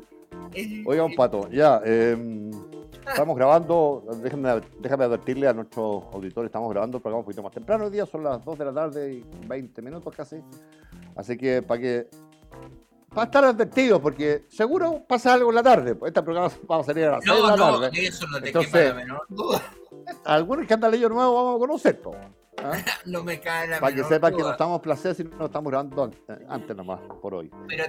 eh, 0.54 0.84
Oiga, 0.86 1.04
un 1.04 1.14
pato, 1.14 1.48
ya. 1.50 1.80
Em, 1.84 2.50
estamos 3.06 3.36
grabando, 3.36 4.04
déjame, 4.22 4.60
déjame 4.80 5.04
advertirle 5.04 5.48
a 5.48 5.52
nuestros 5.52 6.04
auditores, 6.12 6.48
estamos 6.48 6.70
grabando 6.70 6.98
el 6.98 7.02
programa 7.02 7.20
un 7.20 7.24
poquito 7.24 7.42
más 7.42 7.52
temprano 7.52 7.86
el 7.86 7.92
día, 7.92 8.06
son 8.06 8.24
las 8.24 8.44
2 8.44 8.58
de 8.58 8.64
la 8.64 8.72
tarde 8.72 9.12
y 9.14 9.24
20 9.46 9.82
minutos 9.82 10.14
casi. 10.14 10.36
Así 11.14 11.36
que 11.36 11.62
para 11.62 11.80
que 11.80 12.06
para 13.14 13.24
estar 13.24 13.44
advertido, 13.44 14.00
porque 14.00 14.44
seguro 14.48 15.04
pasa 15.06 15.34
algo 15.34 15.50
en 15.50 15.56
la 15.56 15.62
tarde. 15.62 15.94
Pues 15.94 16.10
este 16.10 16.22
programa 16.22 16.50
va 16.70 16.80
a 16.80 16.84
salir 16.84 17.04
a 17.06 17.12
las 17.12 17.24
no, 17.24 17.34
6 17.34 17.42
de 17.42 17.48
la 17.50 17.56
no, 17.56 17.80
tarde. 17.80 18.06
Eso 18.06 18.26
no 18.26 18.40
te 18.40 18.46
Entonces, 18.48 18.88
la 18.88 18.94
menor 18.94 19.26
duda. 19.28 19.62
Algunos 20.24 20.62
escandalillos 20.62 21.10
nuevos 21.10 21.34
vamos 21.34 21.56
a 21.56 21.58
conocer. 21.58 22.02
¿ah? 22.62 22.84
no 23.06 23.22
me 23.24 23.40
cae 23.40 23.68
la 23.68 23.80
Para 23.80 23.94
que 23.94 24.04
sepan 24.04 24.34
que 24.34 24.42
no 24.42 24.52
estamos 24.52 24.80
placer 24.80 25.14
si 25.14 25.24
no 25.24 25.46
estamos 25.46 25.70
grabando 25.70 26.10
antes, 26.48 26.76
nomás, 26.76 27.00
por 27.20 27.34
hoy. 27.34 27.50
Pero 27.66 27.84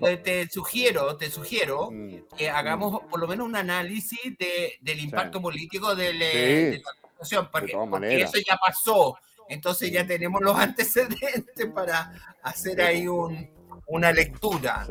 te, 0.00 0.16
te, 0.18 0.48
sugiero, 0.48 1.16
te 1.16 1.30
sugiero 1.30 1.90
mm. 1.90 2.36
que 2.36 2.50
hagamos 2.50 3.02
por 3.10 3.20
lo 3.20 3.26
menos 3.26 3.46
un 3.46 3.56
análisis 3.56 4.36
de, 4.38 4.74
del 4.80 5.00
impacto 5.00 5.40
político 5.40 5.94
de, 5.94 6.12
de, 6.12 6.82
la 6.84 7.08
situación, 7.08 7.48
porque, 7.50 7.76
porque 7.90 8.22
eso 8.22 8.38
ya 8.46 8.56
pasó. 8.56 9.16
Entonces 9.48 9.90
ya 9.90 10.06
tenemos 10.06 10.42
los 10.42 10.56
antecedentes 10.58 11.66
para 11.74 12.12
hacer 12.42 12.82
ahí 12.82 13.08
un, 13.08 13.48
una 13.86 14.12
lectura. 14.12 14.86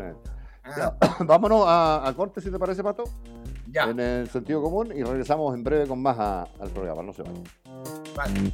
Ah. 0.63 0.93
Vámonos 1.19 1.63
a, 1.67 2.13
corte, 2.15 2.41
si 2.41 2.51
te 2.51 2.59
parece, 2.59 2.83
Pato. 2.83 3.03
Ya. 3.69 3.83
En 3.83 3.99
el 3.99 4.29
sentido 4.29 4.61
común 4.61 4.91
y 4.95 5.03
regresamos 5.03 5.53
en 5.53 5.63
breve 5.63 5.87
con 5.87 6.01
más 6.01 6.17
al 6.17 6.69
programa. 6.69 7.03
No 7.03 7.13
se 7.13 7.23
vayan. 8.15 8.53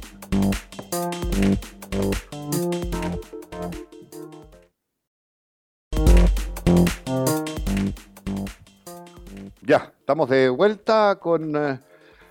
Ya, 9.66 9.94
estamos 9.98 10.28
de 10.28 10.50
vuelta 10.50 11.18
con 11.18 11.56
eh, 11.56 11.80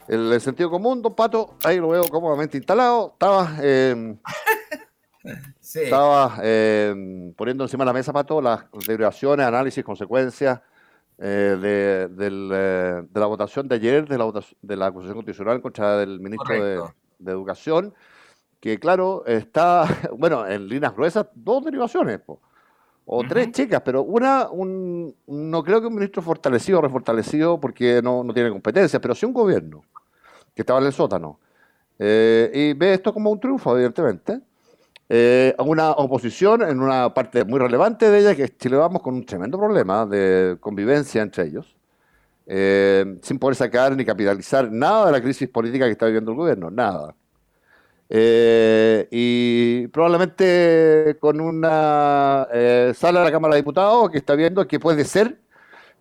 el, 0.08 0.40
sentido 0.40 0.70
común, 0.70 1.02
don 1.02 1.16
Pato. 1.16 1.56
Ahí 1.64 1.78
lo 1.78 1.90
veo 1.90 2.04
cómodamente 2.08 2.58
instalado. 2.58 3.14
Estaba 3.14 3.56
eh, 3.62 4.16
estaba 5.62 6.38
eh, 6.42 7.34
poniendo 7.36 7.64
encima 7.64 7.84
de 7.84 7.88
la 7.88 7.94
mesa, 7.94 8.12
Pato, 8.12 8.42
las 8.42 8.66
derivaciones, 8.86 9.46
análisis, 9.46 9.84
consecuencias 9.84 10.60
eh, 11.18 11.58
de, 11.62 12.04
eh, 12.04 13.04
de, 13.10 13.20
la 13.20 13.26
votación 13.26 13.68
de 13.68 13.76
ayer, 13.76 14.08
de 14.08 14.18
la, 14.18 14.32
de 14.62 14.76
la 14.76 14.88
acusación 14.88 15.16
constitucional 15.16 15.62
contra 15.62 16.04
el 16.04 16.20
ministro 16.20 16.64
de, 16.64 16.84
Educación, 17.26 17.94
que 18.60 18.78
claro, 18.80 19.24
está, 19.26 19.88
bueno, 20.18 20.46
en 20.46 20.68
líneas 20.68 20.94
gruesas, 20.94 21.28
dos 21.34 21.64
derivaciones, 21.64 22.20
o 23.06 23.24
tres 23.24 23.52
chicas, 23.52 23.82
pero 23.84 24.04
una, 24.04 24.50
un, 24.50 25.16
no 25.28 25.64
creo 25.64 25.80
que 25.80 25.88
un 25.88 25.96
ministro 25.96 26.22
fortalecido 26.22 26.80
o 26.80 26.82
refortalecido 26.82 27.60
porque 27.62 28.02
no, 28.02 28.26
no 28.26 28.34
tiene 28.34 28.50
competencias, 28.50 29.02
pero 29.02 29.16
sí 29.16 29.26
un 29.26 29.34
gobierno 29.34 29.84
que 30.54 30.64
estaba 30.64 30.80
en 30.80 30.88
el 30.88 30.94
sótano. 30.94 31.40
y 31.98 32.74
ve 32.74 32.94
esto 32.94 33.14
como 33.14 33.32
un 33.32 33.40
triunfo, 33.40 33.74
evidentemente 33.74 34.42
eh, 35.16 35.56
una 35.60 35.92
oposición 35.92 36.64
en 36.64 36.80
una 36.82 37.14
parte 37.14 37.46
muy 37.46 37.60
relevante 37.60 38.10
de 38.10 38.20
ella, 38.20 38.36
que 38.36 38.46
es 38.46 38.58
Chile 38.58 38.78
Vamos, 38.78 39.04
con 39.04 39.14
un 39.14 39.26
tremendo 39.26 39.60
problema 39.60 40.06
de 40.08 40.58
convivencia 40.60 41.22
entre 41.22 41.44
ellos. 41.46 41.76
eh, 42.48 43.20
sin 43.22 43.40
poder 43.40 43.56
sacar 43.56 43.96
ni 43.96 44.06
capitalizar 44.06 44.72
nada 44.72 45.08
de 45.08 45.12
la 45.14 45.22
crisis 45.22 45.48
política 45.50 45.86
que 45.86 45.92
está 45.94 46.06
viviendo 46.08 46.32
el 46.32 46.38
gobierno, 46.38 46.72
nada. 46.72 47.16
Eh, 48.10 49.08
y 49.12 49.88
probablemente 49.88 51.18
con 51.20 51.42
una 51.42 52.48
eh, 52.54 52.94
sala 52.96 53.20
de 53.22 53.26
la 53.26 53.32
Cámara 53.32 53.56
de 53.56 53.62
Diputados 53.62 54.10
que 54.12 54.18
está 54.20 54.36
viendo 54.36 54.68
que 54.68 54.80
puede 54.80 55.06
ser 55.06 55.40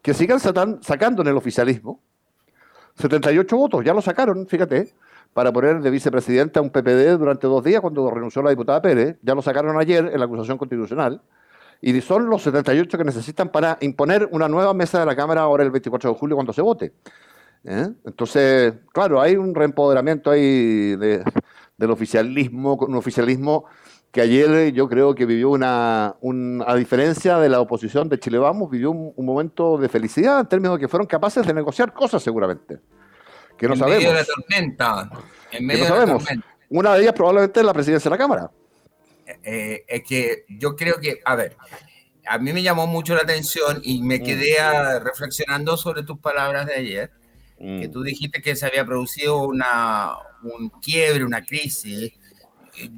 que 0.03 0.13
sigan 0.15 0.41
sacando 0.41 1.23
en 1.23 1.29
el 1.29 1.37
oficialismo 1.37 2.01
78 2.97 3.57
votos, 3.57 3.85
ya 3.85 3.95
lo 3.95 4.03
sacaron, 4.03 4.47
fíjate, 4.47 4.93
para 5.35 5.53
poner 5.53 5.81
de 5.81 5.91
vicepresidente 5.91 6.59
a 6.59 6.63
un 6.63 6.71
PPD 6.71 7.19
durante 7.19 7.47
dos 7.47 7.65
días 7.65 7.81
cuando 7.81 8.11
renunció 8.11 8.43
la 8.43 8.51
diputada 8.51 8.83
Pérez, 8.83 9.17
ya 9.23 9.35
lo 9.35 9.43
sacaron 9.43 9.79
ayer 9.79 10.11
en 10.13 10.19
la 10.19 10.27
acusación 10.27 10.59
constitucional, 10.59 11.23
y 11.81 12.01
son 12.01 12.31
los 12.31 12.43
78 12.43 12.97
que 12.97 13.05
necesitan 13.05 13.49
para 13.49 13.77
imponer 13.81 14.29
una 14.31 14.49
nueva 14.49 14.73
mesa 14.73 15.01
de 15.01 15.07
la 15.07 15.17
Cámara 15.17 15.41
ahora 15.41 15.65
el 15.65 15.71
24 15.71 16.13
de 16.13 16.17
julio 16.17 16.37
cuando 16.37 16.53
se 16.53 16.63
vote. 16.63 16.93
¿eh? 17.65 17.89
Entonces, 18.05 18.75
claro, 18.93 19.21
hay 19.21 19.37
un 19.37 19.55
reempoderamiento 19.55 20.31
ahí 20.31 20.95
del 20.97 21.91
oficialismo, 21.91 22.75
un 22.75 22.95
oficialismo 22.95 23.65
que 24.13 24.21
ayer 24.21 24.73
yo 24.73 24.89
creo 24.89 25.15
que 25.15 25.25
vivió 25.25 25.51
una, 25.51 26.15
a 26.67 26.77
diferencia 26.77 27.39
de 27.39 27.49
la 27.49 27.61
oposición 27.61 28.11
de 28.11 28.21
Chile 28.21 28.39
Vamos, 28.39 28.71
vivió 28.71 28.91
un, 28.91 29.27
momento 29.27 29.79
de 29.79 29.89
felicidad 29.89 30.41
en 30.41 30.47
términos 30.47 30.77
de 30.77 30.81
que 30.81 30.89
fueron 30.89 31.07
capaces 31.07 31.47
de 31.47 31.55
negociar 31.55 31.95
cosas 31.95 32.23
seguramente. 32.23 32.79
Que 33.63 33.69
no 33.69 33.75
en 33.75 33.79
sabemos. 33.79 34.03
Medio 34.03 34.13
de 34.13 34.21
la 34.21 34.25
tormenta. 34.25 35.11
En 35.53 35.67
medio 35.67 35.85
no 35.85 35.89
sabemos. 35.89 36.25
Una 36.69 36.95
de 36.95 37.03
ellas 37.03 37.13
probablemente 37.13 37.61
es 37.61 37.67
la 37.67 37.73
presidencia 37.73 38.09
de 38.11 38.15
la 38.15 38.19
Cámara. 38.19 38.51
Eh, 39.45 39.85
es 39.87 40.03
que 40.03 40.45
yo 40.49 40.75
creo 40.75 40.99
que, 41.01 41.21
a 41.25 41.37
ver, 41.37 41.57
a 42.27 42.39
mí 42.39 42.53
me 42.53 42.63
llamó 42.63 42.89
mucho 42.89 43.15
la 43.15 43.21
atención 43.21 43.81
y 43.85 44.03
me 44.03 44.19
mm. 44.19 44.25
quedé 44.25 44.99
reflexionando 44.99 45.77
sobre 45.77 46.03
tus 46.03 46.19
palabras 46.19 46.67
de 46.67 46.75
ayer, 46.75 47.11
que 47.57 47.87
mm. 47.87 47.93
tú 47.93 48.03
dijiste 48.03 48.43
que 48.43 48.57
se 48.57 48.67
había 48.67 48.85
producido 48.85 49.47
una, 49.47 50.17
un 50.43 50.69
quiebre, 50.81 51.25
una 51.25 51.45
crisis 51.45 52.13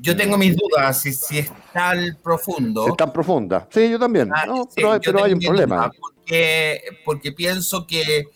yo 0.00 0.16
tengo 0.16 0.38
mis 0.38 0.57
dudas 0.57 1.00
si, 1.00 1.12
si 1.12 1.38
es 1.38 1.53
tan 1.72 2.18
profundo. 2.22 2.87
Es 2.88 2.96
tan 2.96 3.12
profunda. 3.12 3.66
Sí, 3.70 3.90
yo 3.90 3.98
también. 3.98 4.31
Ah, 4.33 4.46
pero, 4.74 5.24
hay 5.24 5.33
un 5.33 5.40
problema. 5.40 5.90
Porque, 6.00 6.81
porque 7.05 7.33
pienso 7.33 7.87
que 7.87 8.29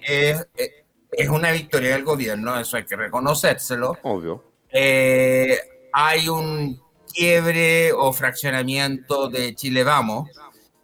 es, 0.00 0.46
es, 1.12 1.28
una 1.28 1.52
victoria 1.52 1.92
del 1.92 2.04
gobierno, 2.04 2.58
eso 2.58 2.76
hay 2.76 2.84
que 2.84 2.96
reconocérselo. 2.96 3.98
Obvio. 4.02 4.44
Eh, 4.70 5.58
hay 5.92 6.28
un 6.28 6.80
quiebre 7.12 7.92
o 7.92 8.12
fraccionamiento 8.12 9.28
de 9.28 9.54
Chile 9.54 9.84
Vamos. 9.84 10.30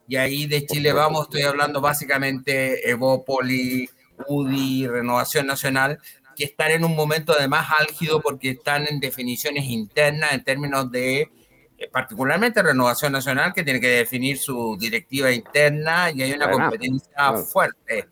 Y 0.07 0.17
ahí 0.17 0.47
de 0.47 0.67
Chile 0.67 0.93
Vamos 0.93 1.25
estoy 1.25 1.43
hablando 1.43 1.81
básicamente 1.81 2.89
Evópoli, 2.89 3.89
UDI, 4.27 4.87
Renovación 4.87 5.47
Nacional, 5.47 5.99
que 6.35 6.45
están 6.45 6.71
en 6.71 6.85
un 6.85 6.95
momento 6.95 7.35
además 7.37 7.69
álgido 7.79 8.21
porque 8.21 8.51
están 8.51 8.87
en 8.87 9.01
definiciones 9.01 9.65
internas 9.65 10.33
en 10.33 10.45
términos 10.45 10.91
de, 10.91 11.31
eh, 11.77 11.89
particularmente 11.93 12.63
Renovación 12.63 13.13
Nacional, 13.13 13.53
que 13.53 13.65
tiene 13.65 13.81
que 13.81 13.89
definir 13.89 14.39
su 14.39 14.77
directiva 14.79 15.31
interna 15.31 16.11
y 16.11 16.23
hay 16.23 16.33
una 16.33 16.51
competencia 16.51 17.35
fuerte. 17.35 18.09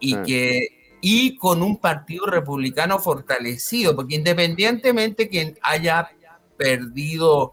Y 0.00 0.16
que 0.22 0.77
y 1.00 1.36
con 1.36 1.62
un 1.62 1.78
partido 1.78 2.26
republicano 2.26 2.98
fortalecido, 2.98 3.94
porque 3.94 4.16
independientemente 4.16 5.28
que 5.28 5.56
haya 5.62 6.10
perdido 6.56 7.52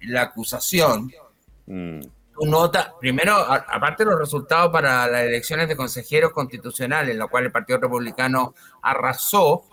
la 0.00 0.22
acusación, 0.22 1.12
mm. 1.66 2.00
primero, 3.00 3.34
aparte 3.36 4.04
de 4.04 4.10
los 4.10 4.18
resultados 4.18 4.72
para 4.72 5.06
las 5.06 5.22
elecciones 5.24 5.68
de 5.68 5.76
consejeros 5.76 6.32
constitucionales, 6.32 7.12
en 7.12 7.18
lo 7.18 7.28
cual 7.28 7.44
el 7.44 7.52
Partido 7.52 7.78
Republicano 7.78 8.54
arrasó, 8.82 9.64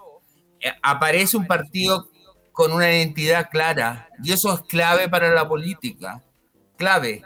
eh, 0.59 0.71
aparece 0.81 1.37
un 1.37 1.47
partido 1.47 2.09
con 2.51 2.71
una 2.71 2.89
identidad 2.89 3.49
clara 3.49 4.09
y 4.23 4.31
eso 4.31 4.53
es 4.53 4.61
clave 4.61 5.09
para 5.09 5.31
la 5.31 5.47
política, 5.47 6.23
clave. 6.77 7.23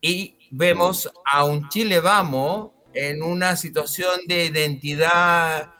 Y 0.00 0.36
vemos 0.50 1.10
a 1.24 1.44
un 1.44 1.68
Chile 1.70 1.98
Vamos 2.00 2.73
en 2.94 3.22
una 3.22 3.56
situación 3.56 4.20
de 4.26 4.46
identidad 4.46 5.74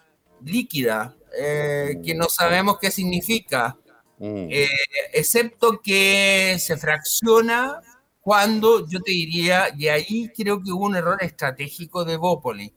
líquida, 0.44 1.16
eh, 1.38 1.96
que 2.04 2.14
no 2.14 2.28
sabemos 2.28 2.78
qué 2.80 2.90
significa, 2.90 3.76
mm. 4.18 4.48
eh, 4.50 4.68
excepto 5.12 5.80
que 5.80 6.56
se 6.58 6.76
fracciona 6.76 7.80
cuando 8.20 8.88
yo 8.88 9.00
te 9.00 9.12
diría, 9.12 9.68
y 9.76 9.88
ahí 9.88 10.30
creo 10.34 10.62
que 10.62 10.72
hubo 10.72 10.86
un 10.86 10.96
error 10.96 11.18
estratégico 11.22 12.04
de 12.04 12.16
Bópoli. 12.16 12.74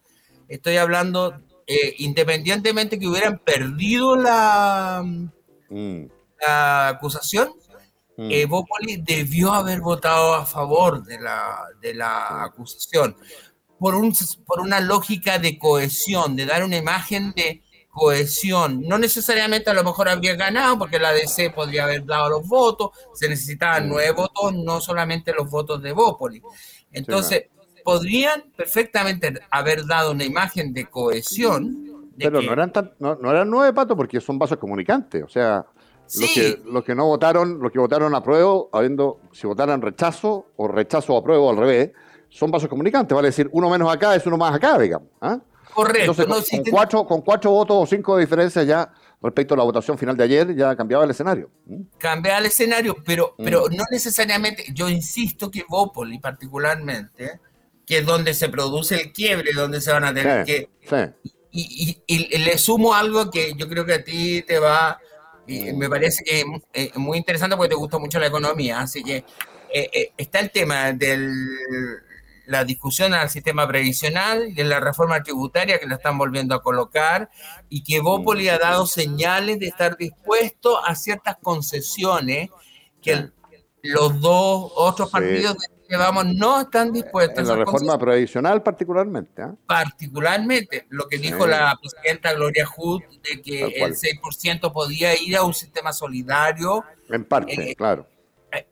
Estoy 0.47 0.78
hablando 0.78 1.41
eh, 1.65 1.95
independientemente 2.00 3.00
que 3.00 3.08
hubieran 3.08 3.39
perdido 3.39 4.15
la, 4.15 5.04
mm. 5.69 6.04
la 6.45 6.89
acusación, 6.89 7.54
mm. 8.17 8.30
debió 9.00 9.54
haber 9.54 9.82
votado 9.82 10.36
a 10.36 10.45
favor 10.45 11.04
de 11.04 11.19
la, 11.19 11.65
de 11.82 11.93
la 11.93 12.43
acusación 12.43 13.15
por, 13.80 13.96
un, 13.96 14.13
por 14.46 14.62
una 14.62 14.80
lógica 14.80 15.40
de 15.40 15.58
cohesión, 15.58 16.36
de 16.36 16.46
dar 16.46 16.63
una 16.63 16.78
imagen 16.78 17.34
de 17.36 17.62
cohesión. 17.90 18.82
No 18.82 18.98
necesariamente 18.98 19.70
a 19.70 19.74
lo 19.74 19.84
mejor 19.84 20.08
habría 20.08 20.36
ganado, 20.36 20.78
porque 20.78 21.00
la 21.00 21.12
DC 21.12 21.50
podría 21.50 21.86
haber 21.86 22.06
dado 22.06 22.30
los 22.30 22.48
votos, 22.48 22.92
se 23.13 23.28
necesitaban 23.28 23.88
mm. 23.88 23.90
nueve 23.90 24.12
votos, 24.12 24.54
no 24.54 24.80
solamente 24.80 25.34
los 25.34 25.50
votos 25.50 25.82
de 25.82 25.92
Bópoli. 25.92 26.42
Entonces, 26.92 27.46
podrían 27.84 28.44
perfectamente 28.56 29.34
haber 29.50 29.86
dado 29.86 30.12
una 30.12 30.26
imagen 30.26 30.74
de 30.74 30.86
cohesión. 30.86 32.12
Pero 32.18 32.42
no, 32.42 32.52
eran 32.52 32.72
no, 33.00 33.32
eran 33.32 33.50
nueve 33.50 33.74
patos 33.74 33.96
porque 33.96 34.20
son 34.20 34.38
vasos 34.38 34.58
comunicantes. 34.58 35.24
O 35.24 35.30
sea, 35.30 35.66
los, 36.20 36.30
que, 36.34 36.62
los 36.66 36.84
que 36.84 36.96
no 36.96 37.06
votaron, 37.06 37.60
los 37.60 37.72
que 37.72 37.80
votaron 37.80 38.13
apruebo, 38.13 38.70
habiendo, 38.74 39.20
si 39.32 39.48
votaran 39.48 39.82
rechazo 39.82 40.48
o 40.56 40.68
rechazo 40.68 41.13
o 41.13 41.18
apruebo 41.18 41.50
al 41.50 41.58
revés, 41.58 41.92
son 42.30 42.52
vasos 42.52 42.70
comunicantes. 42.70 43.16
Vale 43.16 43.30
decir, 43.30 43.50
uno 43.52 43.70
menos 43.70 43.94
acá 43.94 44.16
es 44.16 44.26
uno 44.26 44.38
más 44.38 44.54
acá, 44.54 44.78
digamos. 44.78 45.10
¿ah? 45.22 45.40
Correcto. 45.74 46.13
Entonces, 46.18 46.60
con, 46.60 46.72
cuatro, 46.72 47.06
con 47.06 47.22
cuatro 47.22 47.52
votos 47.52 47.78
o 47.80 47.86
cinco 47.86 48.16
de 48.16 48.22
diferencia 48.22 48.63
ya 48.63 48.92
respecto 49.22 49.54
a 49.54 49.58
la 49.58 49.63
votación 49.63 49.98
final 49.98 50.16
de 50.16 50.24
ayer, 50.24 50.56
ya 50.56 50.76
cambiaba 50.76 51.04
el 51.04 51.12
escenario. 51.12 51.50
Cambiaba 51.98 52.40
el 52.40 52.48
escenario, 52.48 52.98
pero, 53.06 53.36
pero 53.38 53.66
no 53.70 53.84
necesariamente, 53.92 54.66
yo 54.74 54.90
insisto 54.90 55.50
que 55.50 55.66
Bópoli 55.68 56.20
particularmente 56.20 57.40
que 57.88 58.00
es 58.00 58.06
donde 58.06 58.34
se 58.34 58.50
produce 58.50 58.96
el 58.96 59.13
quiebre, 59.13 59.54
donde 59.54 59.80
se 59.80 59.92
van 59.92 60.04
a 60.04 60.13
tener 60.13 60.46
que... 60.46 60.70
Y, 61.50 62.38
le 62.38 62.58
sumo 62.58 62.94
algo 62.94 63.32
que 63.32 63.54
yo 63.56 63.68
creo 63.68 63.86
que 63.86 63.94
a 63.94 64.04
ti 64.04 64.44
te 64.44 64.60
va, 64.60 65.00
y 65.48 65.72
me 65.72 65.90
parece 65.90 66.24
que 66.24 66.44
es 66.74 66.96
muy 66.98 67.18
interesante 67.18 67.56
porque 67.56 67.70
te 67.70 67.76
gusta 67.76 67.98
mucho 67.98 68.20
la 68.20 68.28
economía, 68.28 68.82
así 68.82 69.02
que 69.04 69.24
eh, 69.74 69.90
eh, 69.92 70.12
está 70.18 70.40
el 70.40 70.52
tema 70.52 70.92
de 70.92 71.16
la 72.48 72.64
discusión 72.64 73.14
al 73.14 73.30
sistema 73.30 73.68
previsional, 73.68 74.56
de 74.56 74.64
la 74.64 74.80
reforma 74.80 75.22
tributaria 75.22 75.80
que 75.80 75.86
la 75.86 75.96
están 75.96 76.18
volviendo 76.18 76.56
a 76.56 76.62
colocar 76.62 77.30
y 77.70 77.84
que 77.84 78.00
Bópoli 78.00 78.50
ha 78.50 78.58
dado 78.58 78.88
señales 78.88 79.60
de 79.60 79.68
estar 79.68 79.98
dispuesto 79.98 80.84
a 80.84 80.96
ciertas 80.96 81.38
concesiones 81.42 82.50
que 83.02 83.30
los 83.84 84.20
dos 84.20 84.72
otros 84.76 85.12
partidos 85.12 85.58
vamos 85.96 86.26
no 86.36 86.62
están 86.62 86.92
dispuestos. 86.92 87.40
En 87.40 87.48
la 87.48 87.56
reforma 87.56 87.98
previsional 87.98 88.62
particularmente. 88.62 89.42
¿ah? 89.42 89.56
Particularmente, 89.66 90.86
lo 90.90 91.08
que 91.08 91.18
dijo 91.18 91.48
la 91.48 91.78
presidenta 91.80 92.34
Gloria 92.34 92.66
Hood, 92.66 93.04
de 93.24 93.42
que 93.42 93.64
el 93.64 93.96
6% 93.96 94.74
podía 94.74 95.16
ir 95.22 95.38
a 95.38 95.44
un 95.44 95.54
sistema 95.54 95.94
solidario. 95.94 96.84
En 97.10 97.24
parte, 97.24 97.72
eh, 97.72 97.76
claro. 97.76 98.08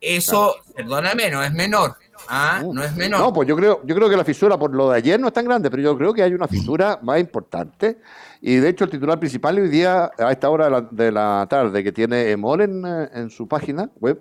Eso, 0.00 0.56
perdóname, 0.74 1.30
no 1.30 1.42
es 1.42 1.52
menor. 1.52 1.96
¿ah? 2.28 2.62
No 2.64 2.82
es 2.82 2.94
menor. 2.96 3.20
No, 3.20 3.32
pues 3.32 3.48
yo 3.48 3.56
creo, 3.56 3.82
yo 3.84 3.94
creo 3.94 4.08
que 4.08 4.16
la 4.16 4.24
fisura 4.24 4.58
por 4.58 4.74
lo 4.74 4.90
de 4.90 4.98
ayer 4.98 5.20
no 5.20 5.28
es 5.28 5.32
tan 5.32 5.44
grande, 5.44 5.70
pero 5.70 5.82
yo 5.82 5.96
creo 5.96 6.14
que 6.14 6.22
hay 6.22 6.32
una 6.32 6.48
fisura 6.48 6.98
más 7.02 7.20
importante. 7.20 7.98
Y 8.40 8.56
de 8.56 8.68
hecho, 8.68 8.84
el 8.84 8.90
titular 8.90 9.18
principal 9.18 9.58
hoy 9.58 9.68
día, 9.68 10.10
a 10.18 10.32
esta 10.32 10.50
hora 10.50 10.80
de 10.90 11.12
la, 11.12 11.46
tarde, 11.48 11.84
que 11.84 11.92
tiene 11.92 12.30
Emol 12.30 12.62
en, 12.62 12.84
eh, 12.86 13.10
en 13.14 13.30
su 13.30 13.46
página 13.46 13.90
web, 14.00 14.20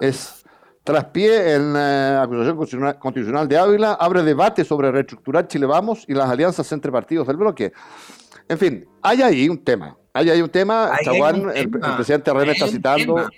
es 0.00 0.44
Traspié 0.86 1.54
en 1.54 1.72
la 1.72 2.22
acusación 2.22 2.94
constitucional 3.00 3.48
de 3.48 3.58
Ávila, 3.58 3.94
abre 3.94 4.22
debate 4.22 4.64
sobre 4.64 4.92
reestructurar 4.92 5.48
Chile 5.48 5.66
Vamos 5.66 6.04
y 6.06 6.14
las 6.14 6.30
alianzas 6.30 6.70
entre 6.70 6.92
partidos 6.92 7.26
del 7.26 7.36
bloque. 7.36 7.72
En 8.48 8.56
fin, 8.56 8.88
hay 9.02 9.20
ahí 9.20 9.48
un 9.48 9.64
tema. 9.64 9.96
Hay 10.12 10.30
ahí 10.30 10.40
un 10.40 10.48
tema. 10.48 10.92
el, 11.56 11.70
presidente 11.70 12.32
René 12.32 12.52
está 12.52 12.68
citando, 12.68 13.28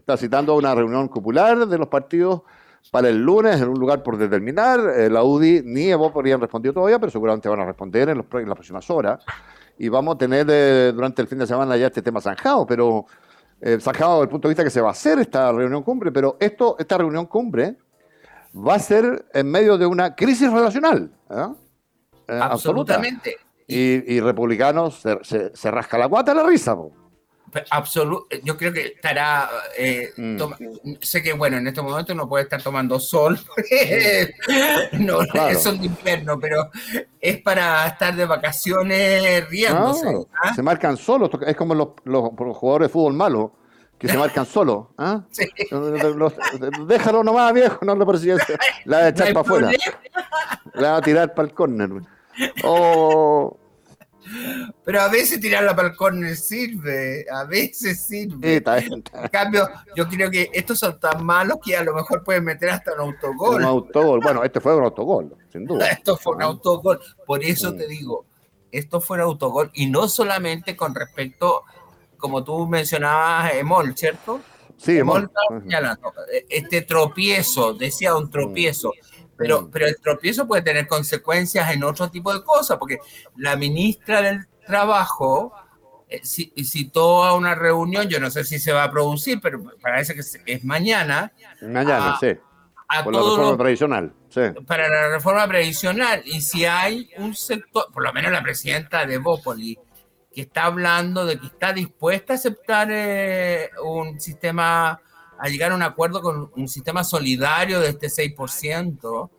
está 0.00 0.16
citando 0.16 0.56
una 0.56 0.74
reunión 0.74 1.08
popular 1.08 1.66
de 1.66 1.78
los 1.78 1.88
partidos 1.88 2.42
para 2.90 3.08
el 3.08 3.22
lunes 3.22 3.60
en 3.60 3.68
un 3.68 3.78
lugar 3.78 4.02
por 4.02 4.16
determinar. 4.16 4.80
Eh, 4.80 5.10
la 5.10 5.22
UDI 5.22 5.62
ni 5.64 5.90
Evo 5.90 6.12
podrían 6.12 6.40
respondido 6.40 6.74
todavía, 6.74 6.98
pero 6.98 7.12
seguramente 7.12 7.48
van 7.48 7.60
a 7.60 7.66
responder 7.66 8.08
en, 8.08 8.18
las 8.18 8.26
próximas 8.26 8.88
horas. 8.90 9.24
Y 9.78 9.88
vamos 9.88 10.14
a 10.14 10.18
tener 10.18 10.46
eh, 10.50 10.92
durante 10.94 11.22
el 11.22 11.28
fin 11.28 11.38
de 11.38 11.46
semana 11.46 11.76
ya 11.76 11.86
este 11.86 12.02
tema 12.02 12.20
zanjado, 12.20 12.66
pero 12.66 13.06
eh, 13.60 13.78
sacado 13.80 14.20
del 14.20 14.28
punto 14.28 14.48
de 14.48 14.52
vista 14.52 14.64
que 14.64 14.70
se 14.70 14.80
va 14.80 14.88
a 14.88 14.92
hacer 14.92 15.18
esta 15.18 15.52
reunión 15.52 15.82
cumbre, 15.82 16.10
pero 16.10 16.36
esto, 16.40 16.76
esta 16.78 16.98
reunión 16.98 17.26
cumbre 17.26 17.76
va 18.56 18.74
a 18.74 18.78
ser 18.78 19.26
en 19.32 19.50
medio 19.50 19.78
de 19.78 19.86
una 19.86 20.14
crisis 20.14 20.50
relacional. 20.50 21.10
¿eh? 21.30 21.46
absolutamente. 22.28 23.36
Y, 23.66 24.18
republicanos 24.18 25.00
se, 25.22 25.70
rasca 25.70 25.96
la 25.96 26.06
guata 26.06 26.34
la 26.34 26.42
risa. 26.42 26.76
Yo 28.44 28.56
creo 28.56 28.72
que 28.72 28.86
estará. 28.86 29.48
Eh, 29.76 30.10
mm. 30.16 30.38
sé 31.00 31.22
que, 31.22 31.32
bueno, 31.32 31.56
en 31.58 31.66
este 31.66 31.82
momento 31.82 32.14
no 32.14 32.28
puede 32.28 32.44
estar 32.44 32.62
tomando 32.62 32.98
sol, 32.98 33.38
no, 34.92 35.22
es 35.48 35.66
un 35.66 35.84
invierno, 35.84 36.38
pero 36.38 36.70
es 37.20 37.40
para 37.42 37.86
estar 37.86 38.14
de 38.14 38.26
vacaciones 38.26 39.48
riéndose. 39.48 40.06
¿ah? 40.42 40.54
Se 40.54 40.62
marcan 40.62 40.96
solos, 40.96 41.30
es 41.46 41.56
como 41.56 41.74
los, 41.74 41.88
los, 42.04 42.30
jugadores 42.56 42.88
de 42.88 42.92
fútbol 42.92 43.14
malos 43.14 43.50
que 43.98 44.08
se 44.08 44.16
marcan 44.16 44.46
solos. 44.46 44.86
¿ah? 44.98 45.22
déjalo 46.86 47.22
nomás, 47.22 47.52
viejo, 47.52 47.84
no 47.84 47.94
lo 47.94 48.06
persigues. 48.06 48.40
La 48.84 48.98
va 48.98 49.04
a 49.04 49.08
echar 49.08 49.28
para 49.32 49.40
afuera. 49.40 49.70
La 50.74 50.92
va 50.92 50.96
a 50.98 51.02
tirar 51.02 51.34
para 51.34 51.48
el 51.48 51.54
córner. 51.54 51.90
Oh. 52.64 53.56
Pero 54.84 55.00
a 55.00 55.08
veces 55.08 55.40
tirarla 55.40 55.74
para 55.74 55.88
el 55.88 55.96
córner 55.96 56.36
sirve, 56.36 57.26
a 57.30 57.44
veces 57.44 58.06
sirve. 58.06 58.56
En 58.56 59.28
cambio, 59.30 59.68
yo 59.94 60.08
creo 60.08 60.30
que 60.30 60.50
estos 60.52 60.78
son 60.78 60.98
tan 60.98 61.24
malos 61.24 61.58
que 61.64 61.76
a 61.76 61.84
lo 61.84 61.94
mejor 61.94 62.24
pueden 62.24 62.44
meter 62.44 62.70
hasta 62.70 62.94
un 62.94 63.00
autogol. 63.00 63.56
Un 63.56 63.64
autogol, 63.64 64.20
bueno, 64.20 64.42
este 64.44 64.60
fue 64.60 64.76
un 64.76 64.84
autogol, 64.84 65.36
sin 65.52 65.64
duda. 65.64 65.86
Esto 65.90 66.16
fue 66.16 66.36
un 66.36 66.42
autogol, 66.42 67.00
por 67.26 67.42
eso 67.44 67.72
mm. 67.72 67.76
te 67.76 67.86
digo, 67.86 68.24
esto 68.72 69.00
fue 69.00 69.16
un 69.16 69.22
autogol 69.24 69.70
y 69.74 69.86
no 69.86 70.08
solamente 70.08 70.76
con 70.76 70.94
respecto, 70.94 71.64
como 72.16 72.44
tú 72.44 72.66
mencionabas, 72.66 73.54
Emol, 73.54 73.96
¿cierto? 73.96 74.40
Sí, 74.76 74.98
Emol. 74.98 75.30
Este 76.48 76.82
tropiezo, 76.82 77.74
decía 77.74 78.14
un 78.16 78.30
tropiezo. 78.30 78.88
Mm. 78.88 79.19
Pero 79.72 79.86
el 79.86 80.00
tropiezo 80.00 80.46
puede 80.46 80.62
tener 80.62 80.86
consecuencias 80.86 81.70
en 81.72 81.84
otro 81.84 82.10
tipo 82.10 82.32
de 82.32 82.42
cosas, 82.42 82.78
porque 82.78 82.98
la 83.36 83.56
ministra 83.56 84.22
del 84.22 84.46
Trabajo 84.66 85.52
eh, 86.08 86.20
citó 86.24 87.24
a 87.24 87.34
una 87.34 87.54
reunión, 87.54 88.08
yo 88.08 88.20
no 88.20 88.30
sé 88.30 88.44
si 88.44 88.58
se 88.58 88.72
va 88.72 88.84
a 88.84 88.90
producir, 88.90 89.40
pero 89.40 89.62
parece 89.80 90.14
que 90.14 90.20
es 90.20 90.64
mañana. 90.64 91.32
Mañana, 91.62 92.16
sí. 92.20 92.36
Por 93.04 93.14
la 93.14 93.20
reforma 93.20 93.56
previsional. 93.56 94.12
Sí. 94.28 94.40
Para 94.66 94.88
la 94.88 95.08
reforma 95.08 95.46
previsional. 95.46 96.22
Y 96.24 96.40
si 96.40 96.64
hay 96.64 97.10
un 97.18 97.34
sector, 97.34 97.86
por 97.92 98.02
lo 98.02 98.12
menos 98.12 98.32
la 98.32 98.42
presidenta 98.42 99.06
de 99.06 99.18
Bópoli, 99.18 99.78
que 100.32 100.42
está 100.42 100.64
hablando 100.64 101.24
de 101.24 101.38
que 101.38 101.46
está 101.46 101.72
dispuesta 101.72 102.32
a 102.32 102.36
aceptar 102.36 102.88
eh, 102.90 103.70
un 103.84 104.20
sistema 104.20 105.00
a 105.40 105.48
llegar 105.48 105.72
a 105.72 105.74
un 105.74 105.82
acuerdo 105.82 106.20
con 106.20 106.50
un 106.54 106.68
sistema 106.68 107.02
solidario 107.02 107.80
de 107.80 107.88
este 107.88 108.08
6%, 108.08 109.30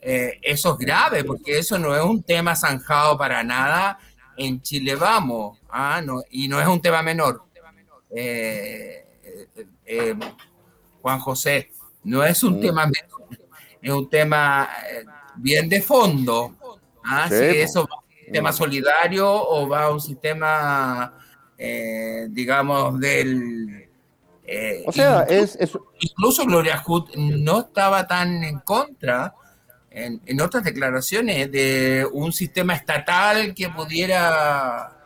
eh, 0.00 0.38
eso 0.42 0.72
es 0.72 0.78
grave, 0.78 1.24
porque 1.24 1.58
eso 1.58 1.78
no 1.78 1.96
es 1.96 2.02
un 2.02 2.22
tema 2.22 2.54
zanjado 2.54 3.16
para 3.16 3.42
nada 3.42 3.98
en 4.36 4.60
Chile 4.60 4.94
Vamos, 4.94 5.58
¿ah? 5.70 6.02
no, 6.04 6.22
y 6.30 6.48
no 6.48 6.60
es 6.60 6.68
un 6.68 6.82
tema 6.82 7.02
menor. 7.02 7.44
Eh, 8.10 9.06
eh, 9.86 10.14
Juan 11.00 11.18
José, 11.18 11.72
no 12.04 12.22
es 12.22 12.42
un 12.42 12.58
mm. 12.58 12.60
tema 12.60 12.86
menor, 12.86 13.38
es 13.80 13.90
un 13.90 14.08
tema 14.10 14.68
bien 15.36 15.66
de 15.66 15.80
fondo. 15.80 16.54
¿ah? 17.04 17.26
si 17.30 17.34
eso 17.34 17.88
va 17.88 17.96
a 17.96 17.98
un 18.00 18.24
sistema 18.24 18.52
solidario 18.52 19.32
o 19.32 19.66
va 19.66 19.84
a 19.84 19.90
un 19.90 20.00
sistema, 20.00 21.14
digamos, 22.28 23.00
del 23.00 23.87
eh, 24.50 24.82
o 24.86 24.92
sea, 24.92 25.26
incluso, 25.28 25.58
es, 25.60 25.78
Incluso 26.00 26.44
Gloria 26.46 26.78
Hood 26.78 27.14
no 27.16 27.60
estaba 27.60 28.06
tan 28.06 28.42
en 28.42 28.60
contra 28.60 29.34
en, 29.90 30.40
otras 30.40 30.64
declaraciones 30.64 31.52
de 31.52 32.06
un 32.10 32.32
sistema 32.32 32.74
estatal 32.74 33.54
que 33.54 33.68
pudiera 33.68 34.96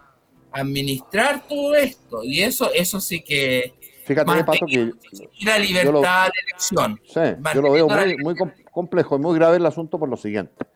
administrar 0.53 1.43
todo 1.49 1.75
esto. 1.75 2.23
Y 2.23 2.43
eso, 2.43 2.71
eso 2.73 3.01
sí 3.01 3.23
que. 3.23 3.75
Fíjate, 4.05 4.45
Pato, 4.45 4.67
que. 4.67 4.93
La 5.41 5.59
libertad 5.59 6.27
de 6.27 6.33
elección. 6.49 7.01
Sí, 7.05 7.21
yo 7.55 7.63
lo 7.63 7.73
veo 7.73 7.89
muy, 7.89 8.17
muy 8.19 8.35
complejo 8.71 9.17
y 9.17 9.19
muy 9.19 9.37
grave 9.37 9.57
el 9.57 9.67
asunto 9.67 9.99
por 9.99 10.09
lo 10.09 10.17
siguiente 10.17 10.67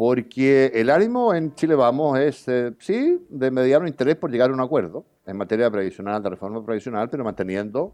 porque 0.00 0.72
el 0.74 0.88
ánimo 0.88 1.34
en 1.34 1.54
Chile 1.54 1.74
Vamos 1.74 2.18
es, 2.18 2.48
eh, 2.48 2.72
sí, 2.78 3.22
de 3.28 3.50
mediano 3.50 3.86
interés 3.86 4.16
por 4.16 4.30
llegar 4.30 4.48
a 4.48 4.54
un 4.54 4.60
acuerdo 4.60 5.04
en 5.26 5.36
materia 5.36 5.70
previsional, 5.70 6.22
de 6.22 6.30
reforma 6.30 6.64
previsional, 6.64 7.10
pero 7.10 7.22
manteniendo 7.22 7.92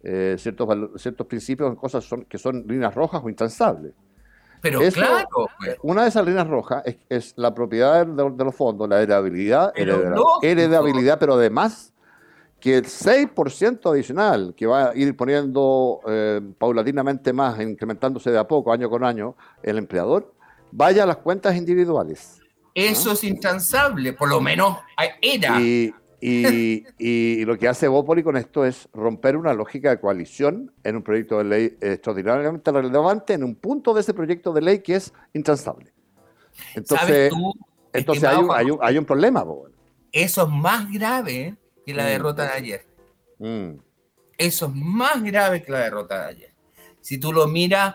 eh, 0.00 0.36
ciertos, 0.38 0.68
ciertos 1.02 1.26
principios 1.26 1.70
en 1.70 1.74
cosas 1.74 2.08
que 2.28 2.38
son 2.38 2.64
líneas 2.68 2.94
rojas 2.94 3.20
o 3.24 3.28
intransables. 3.28 3.94
Pero 4.62 4.78
claro. 4.92 5.26
Pues. 5.58 5.76
Una 5.82 6.04
de 6.04 6.10
esas 6.10 6.24
líneas 6.24 6.46
rojas 6.46 6.84
es, 7.08 7.34
la 7.36 7.52
propiedad 7.52 8.06
de, 8.06 8.44
los 8.44 8.54
fondos, 8.54 8.88
la 8.88 9.02
heredabilidad, 9.02 9.72
heredabilidad, 10.42 11.18
pero 11.18 11.34
además 11.34 11.92
que 12.60 12.76
el 12.76 12.84
6% 12.84 13.90
adicional 13.90 14.54
que 14.56 14.68
va 14.68 14.90
a 14.90 14.94
ir 14.94 15.16
poniendo 15.16 16.00
eh, 16.06 16.40
paulatinamente 16.58 17.32
más, 17.32 17.60
incrementándose 17.60 18.30
de 18.30 18.38
a 18.38 18.46
poco, 18.46 18.72
año 18.72 18.88
con 18.88 19.02
año, 19.02 19.34
el 19.64 19.78
empleador, 19.78 20.32
vaya 20.72 21.04
a 21.04 21.06
las 21.06 21.18
cuentas 21.18 21.56
individuales. 21.56 22.40
Eso 22.74 23.12
es 23.12 23.24
intransable, 23.24 24.12
por 24.12 24.28
lo 24.28 24.40
menos 24.40 24.78
era. 25.20 25.60
Y, 25.60 25.92
y, 26.20 27.44
lo 27.44 27.58
que 27.58 27.68
hace 27.68 27.88
Bópoli 27.88 28.22
con 28.22 28.36
esto 28.36 28.64
es 28.64 28.88
romper 28.92 29.36
una 29.36 29.54
lógica 29.54 29.90
de 29.90 30.00
coalición 30.00 30.72
en 30.84 30.96
un 30.96 31.02
proyecto 31.02 31.38
de 31.38 31.44
ley 31.44 31.78
extraordinariamente 31.80 32.70
relevante, 32.70 33.32
en 33.34 33.44
un 33.44 33.54
punto 33.54 33.94
de 33.94 34.02
ese 34.02 34.12
proyecto 34.12 34.52
de 34.52 34.60
ley 34.60 34.80
que 34.80 34.96
es 34.96 35.12
intransable. 35.32 35.92
Entonces, 36.74 37.32
entonces 37.92 38.24
hay, 38.24 38.36
un, 38.36 38.50
hay, 38.52 38.70
un, 38.70 38.78
hay, 38.82 38.98
un, 38.98 39.04
problema. 39.04 39.44
Eso 40.12 40.42
es 40.42 40.48
más 40.48 40.90
grave 40.92 41.56
que 41.86 41.94
la 41.94 42.04
mm. 42.04 42.06
derrota 42.06 42.42
de 42.44 42.52
ayer. 42.52 42.86
Mm. 43.38 43.70
Eso 44.36 44.66
es 44.66 44.72
más 44.74 45.22
grave 45.22 45.62
que 45.62 45.72
la 45.72 45.80
derrota 45.80 46.22
de 46.22 46.28
ayer. 46.30 46.54
Si 47.00 47.18
tú 47.18 47.32
lo 47.32 47.46
miras 47.48 47.94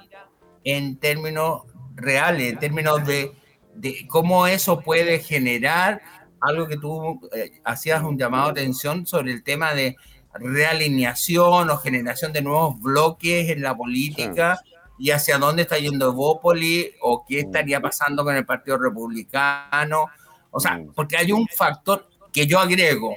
en 0.63 0.97
términos 0.97 1.63
reales, 1.95 2.53
en 2.53 2.59
términos 2.59 3.05
de, 3.05 3.31
de 3.73 4.05
cómo 4.07 4.47
eso 4.47 4.79
puede 4.81 5.19
generar 5.19 6.01
algo 6.41 6.67
que 6.67 6.77
tú 6.77 7.19
eh, 7.33 7.59
hacías 7.63 8.03
un 8.03 8.17
llamado 8.17 8.51
de 8.51 8.61
atención 8.61 9.05
sobre 9.05 9.31
el 9.31 9.43
tema 9.43 9.73
de 9.73 9.95
realineación 10.33 11.69
o 11.69 11.77
generación 11.77 12.33
de 12.33 12.41
nuevos 12.41 12.79
bloques 12.79 13.49
en 13.49 13.61
la 13.61 13.75
política 13.75 14.59
y 14.97 15.11
hacia 15.11 15.37
dónde 15.37 15.63
está 15.63 15.77
yendo 15.77 16.09
Evópoli 16.09 16.91
o 17.01 17.25
qué 17.27 17.39
estaría 17.39 17.81
pasando 17.81 18.23
con 18.23 18.35
el 18.35 18.45
Partido 18.45 18.77
Republicano. 18.77 20.07
O 20.51 20.59
sea, 20.59 20.81
porque 20.93 21.17
hay 21.17 21.31
un 21.31 21.47
factor 21.47 22.07
que 22.31 22.47
yo 22.47 22.59
agrego. 22.59 23.15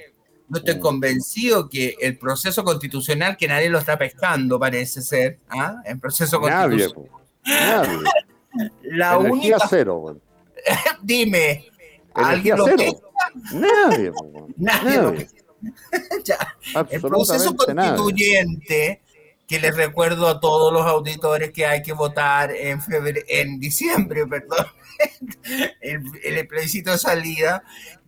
No 0.49 0.59
estoy 0.59 0.79
convencido 0.79 1.69
que 1.69 1.97
el 2.01 2.17
proceso 2.17 2.65
constitucional, 2.65 3.37
que 3.37 3.47
nadie 3.47 3.69
lo 3.69 3.79
está 3.79 3.99
pescando, 3.99 4.59
parece 4.59 5.03
ser, 5.03 5.39
¿ah? 5.51 5.83
el 5.85 6.01
proceso 6.01 6.41
constitucional. 6.41 7.07
La 8.83 9.19
única. 9.19 9.59
cero. 9.69 10.21
Dime, 11.03 11.67
¿alguien 12.15 12.59
lo 12.59 12.67
cero. 12.67 13.01
Nadie. 13.53 14.13
Nadie. 14.57 15.29
El 16.91 17.01
proceso 17.01 17.57
constituyente, 17.57 19.03
que 19.47 19.59
les 19.59 19.77
recuerdo 19.77 20.29
a 20.29 20.39
todos 20.39 20.73
los 20.73 20.87
auditores 20.87 21.51
que 21.53 21.67
hay 21.67 21.83
que 21.83 21.93
votar 21.93 22.53
en, 22.53 22.81
febrero, 22.81 23.21
en 23.29 23.59
diciembre, 23.59 24.27
perdón, 24.27 24.67
el, 25.81 26.03
el 26.23 26.47
plebiscito 26.47 26.93
de 26.93 26.99
salida, 26.99 27.65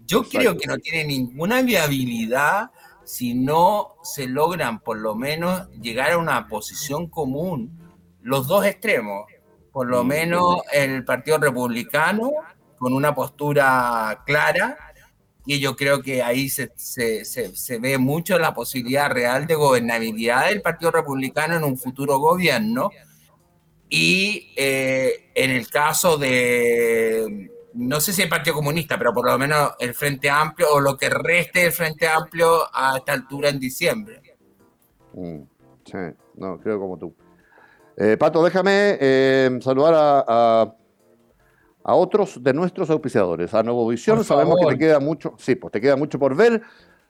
yo 0.07 0.23
creo 0.29 0.57
que 0.57 0.67
no 0.67 0.79
tiene 0.79 1.05
ninguna 1.05 1.63
viabilidad 1.63 2.71
si 3.05 3.35
no 3.35 3.97
se 4.03 4.29
logran 4.29 4.81
por 4.81 4.99
lo 4.99 5.17
menos 5.17 5.69
llegar 5.81 6.13
a 6.13 6.19
una 6.19 6.47
posición 6.47 7.09
común 7.09 7.81
los 8.23 8.47
dos 8.47 8.65
extremos, 8.67 9.27
por 9.73 9.89
lo 9.89 10.05
menos 10.05 10.63
el 10.73 11.05
Partido 11.05 11.39
Republicano 11.39 12.33
con 12.79 12.93
una 12.93 13.15
postura 13.15 14.23
clara 14.27 14.77
y 15.47 15.59
yo 15.59 15.75
creo 15.75 16.03
que 16.03 16.23
ahí 16.23 16.49
se, 16.49 16.71
se, 16.77 17.25
se, 17.25 17.79
ve 17.79 17.99
mucho 17.99 18.39
la 18.39 18.55
posibilidad 18.55 19.11
real 19.11 19.47
de 19.47 19.55
gobernabilidad 19.55 20.49
del 20.49 20.63
Partido 20.63 20.91
Republicano 20.91 21.57
en 21.57 21.65
un 21.65 21.77
futuro 21.77 22.19
gobierno. 22.19 22.91
Y 23.89 24.53
eh, 24.57 25.31
en 25.35 25.51
el 25.51 25.69
caso 25.69 26.17
de, 26.19 27.51
no 27.75 28.01
sé 28.01 28.13
si 28.13 28.23
el 28.23 28.29
Partido 28.29 28.55
Comunista, 28.55 28.97
pero 28.99 29.13
por 29.13 29.27
lo 29.27 29.37
menos 29.39 29.73
el 29.81 29.95
Frente 29.95 30.31
Amplio 30.31 30.69
o 30.73 30.81
lo 30.81 30.97
que 30.97 31.09
reste 31.09 31.61
del 31.61 31.73
Frente 31.73 32.07
Amplio 32.07 32.63
a 32.73 32.99
esta 32.99 33.13
altura 33.13 33.49
en 33.49 33.59
diciembre. 33.59 34.23
Mm, 35.15 35.43
sí, 35.85 35.99
no, 36.35 36.61
creo 36.61 36.79
como 36.79 36.97
tú. 36.99 37.15
Eh, 38.03 38.17
Pato, 38.17 38.43
déjame 38.43 38.97
eh, 38.99 39.59
saludar 39.61 39.95
a 40.27 40.75
a 41.85 41.95
otros 41.95 42.43
de 42.43 42.53
nuestros 42.53 42.91
auspiciadores. 42.91 43.55
A 43.55 43.63
Nuevo 43.63 43.87
Visión, 43.89 44.23
sabemos 44.25 44.59
que 44.61 44.75
te 44.75 44.79
queda 44.79 45.01
mucho, 45.01 45.35
sí, 45.39 45.55
pues 45.55 45.73
te 45.73 45.81
queda 45.81 45.97
mucho 45.97 46.19
por 46.19 46.35
ver. 46.37 46.63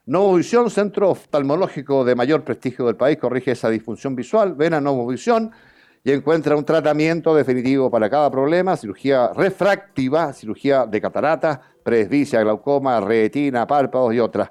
Nuevo 0.07 0.35
Visión, 0.35 0.71
centro 0.71 1.11
oftalmológico 1.11 2.05
de 2.05 2.15
mayor 2.15 2.45
prestigio 2.45 2.87
del 2.87 2.97
país, 2.97 3.19
corrige 3.19 3.53
esa 3.53 3.69
disfunción 3.69 4.15
visual. 4.15 4.55
Ven 4.55 4.75
a 4.75 4.81
Nuevo 4.81 5.07
Visión 5.07 5.51
y 6.03 6.13
encuentra 6.13 6.57
un 6.57 6.65
tratamiento 6.65 7.35
definitivo 7.35 7.91
para 7.91 8.09
cada 8.09 8.31
problema, 8.31 8.77
cirugía 8.77 9.33
refractiva, 9.35 10.33
cirugía 10.33 10.87
de 10.87 11.01
catarata, 11.01 11.61
presbicia, 11.83 12.41
glaucoma, 12.41 13.01
retina, 13.01 13.67
párpados 13.67 14.15
y 14.15 14.21
otras. 14.21 14.51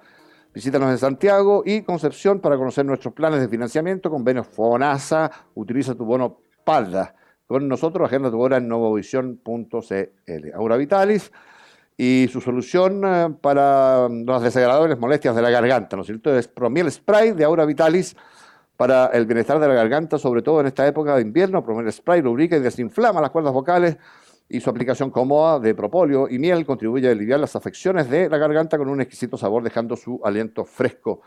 Visítanos 0.60 0.92
en 0.92 0.98
Santiago 0.98 1.64
y 1.66 1.84
Concepción 1.84 2.42
para 2.42 2.58
conocer 2.58 2.86
nuestros 2.86 3.14
planes 3.14 3.40
de 3.40 3.48
financiamiento, 3.48 4.10
convenios 4.10 4.46
FONASA, 4.48 5.32
utiliza 5.56 5.96
tu 5.96 6.04
bono 6.04 6.42
PALDA. 6.66 7.16
Con 7.48 7.66
nosotros, 7.70 8.06
agenda 8.06 8.30
tu 8.30 8.42
hora 8.42 8.58
en 8.58 8.68
novovision.cl. 8.68 10.54
Aura 10.54 10.76
Vitalis 10.76 11.32
y 11.96 12.28
su 12.30 12.42
solución 12.42 13.02
eh, 13.06 13.34
para 13.40 14.10
las 14.10 14.42
desagradables 14.42 15.00
molestias 15.00 15.34
de 15.34 15.42
la 15.42 15.50
garganta, 15.50 15.96
¿no 15.96 16.02
es 16.02 16.08
cierto? 16.08 16.38
Es 16.38 16.50
Promiel 16.50 16.92
Spray 16.92 17.32
de 17.32 17.46
Aura 17.46 17.64
Vitalis 17.64 18.18
para 18.76 19.06
el 19.14 19.26
bienestar 19.28 19.60
de 19.60 19.68
la 19.70 19.76
garganta, 19.76 20.18
sobre 20.18 20.42
todo 20.42 20.60
en 20.60 20.68
esta 20.68 20.86
época 20.86 21.16
de 21.16 21.22
invierno. 21.22 21.64
Promiel 21.64 21.90
Spray 21.94 22.22
lubrica 22.22 22.58
y 22.58 22.60
desinflama 22.60 23.22
las 23.22 23.30
cuerdas 23.30 23.54
vocales 23.54 23.96
y 24.50 24.60
su 24.60 24.70
aplicación 24.70 25.12
cómoda 25.12 25.60
de 25.60 25.76
propóleo 25.76 26.28
y 26.28 26.40
miel 26.40 26.66
contribuye 26.66 27.08
a 27.08 27.12
aliviar 27.12 27.40
las 27.40 27.56
afecciones 27.56 28.10
de 28.10 28.28
la 28.28 28.40
garganta 28.40 28.80
con 28.80 28.90
un 28.90 29.00
exquisito 29.00 29.38
sabor, 29.38 29.64
dejando 29.64 29.96
su 29.96 30.20
aliento 30.24 30.66
fresco 30.66 31.22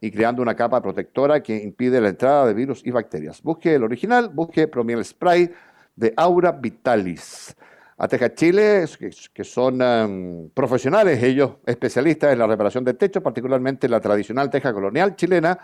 y 0.00 0.10
creando 0.10 0.40
una 0.40 0.54
capa 0.54 0.80
protectora 0.80 1.42
que 1.42 1.56
impide 1.56 2.00
la 2.00 2.10
entrada 2.10 2.46
de 2.46 2.54
virus 2.54 2.86
y 2.86 2.92
bacterias. 2.92 3.42
Busque 3.42 3.74
el 3.74 3.82
original, 3.82 4.30
busque 4.32 4.68
Promiel 4.68 5.04
Spray 5.04 5.50
de 5.96 6.14
Aura 6.16 6.52
Vitalis. 6.52 7.54
A 7.98 8.08
Teja 8.08 8.32
Chile, 8.32 8.86
que 9.34 9.44
son 9.44 9.82
em, 9.82 10.48
profesionales, 10.54 11.22
ellos 11.22 11.56
especialistas 11.66 12.32
en 12.32 12.38
la 12.38 12.46
reparación 12.46 12.82
de 12.82 12.94
techos, 12.94 13.22
particularmente 13.22 13.90
la 13.90 14.00
tradicional 14.00 14.48
teja 14.48 14.72
colonial 14.72 15.16
chilena, 15.16 15.58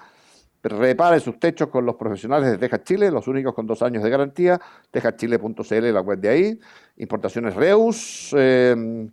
Repare 0.63 1.21
sus 1.21 1.39
techos 1.39 1.69
con 1.69 1.87
los 1.87 1.95
profesionales 1.97 2.51
de 2.51 2.59
Tejas 2.59 2.83
Chile, 2.83 3.11
los 3.11 3.29
únicos 3.29 3.55
con 3.55 3.67
dos 3.67 3.83
años 3.83 4.03
de 4.03 4.11
garantía. 4.11 4.61
Tejaschile.cl, 4.91 5.93
la 5.93 6.01
web 6.01 6.19
de 6.19 6.29
ahí. 6.29 6.59
Importaciones 6.97 7.55
Reus, 7.55 8.33
em, 8.37 9.09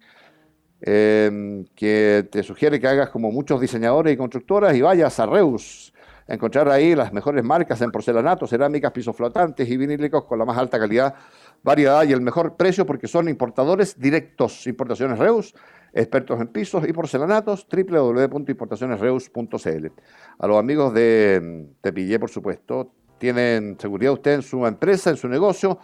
em, 0.82 1.66
que 1.76 2.28
te 2.32 2.42
sugiere 2.44 2.80
que 2.80 2.88
hagas 2.88 3.10
como 3.10 3.32
muchos 3.32 3.62
diseñadores 3.62 4.14
y 4.14 4.18
constructoras 4.18 4.76
y 4.76 4.82
vayas 4.82 5.20
a 5.20 5.26
Reus. 5.26 5.93
Encontrar 6.28 6.70
ahí 6.70 6.96
las 6.96 7.12
mejores 7.12 7.44
marcas 7.44 7.82
en 7.82 7.92
porcelanato, 7.92 8.48
cerámicas, 8.48 8.92
pisos 8.92 9.16
flotantes 9.16 9.70
y 9.70 9.78
vinílicos 9.78 10.26
con 10.26 10.40
la 10.40 10.46
más 10.46 10.58
alta 10.58 10.80
calidad, 10.80 11.16
variedad 11.64 12.04
y 12.04 12.14
el 12.14 12.22
mejor 12.22 12.56
precio 12.56 12.86
porque 12.86 13.08
son 13.08 13.30
importadores 13.30 14.00
directos. 14.00 14.66
Importaciones 14.68 15.20
Reus 15.20 15.54
expertos 15.94 16.42
en 16.42 16.48
pisos 16.48 16.88
y 16.88 16.94
porcelanatos, 16.94 17.68
www.importacionesreus.cl. 17.72 19.88
A 20.40 20.48
los 20.48 20.58
amigos 20.58 20.92
de 20.94 21.68
Tepillé, 21.82 22.20
por 22.20 22.32
supuesto, 22.32 22.92
tienen 23.20 23.78
seguridad 23.80 24.14
usted 24.14 24.34
en 24.34 24.42
su 24.42 24.66
empresa, 24.66 25.12
en 25.12 25.18
su 25.18 25.28
negocio, 25.30 25.78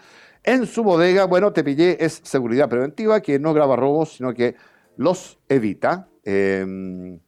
en 0.44 0.66
su 0.66 0.84
bodega. 0.84 1.26
Bueno, 1.26 1.54
Tepillé 1.54 2.04
es 2.04 2.22
seguridad 2.24 2.68
preventiva 2.68 3.22
que 3.22 3.38
no 3.40 3.54
graba 3.54 3.76
robos, 3.76 4.16
sino 4.16 4.34
que 4.34 4.56
los 4.98 5.38
evita. 5.48 6.08
Em, 6.24 7.20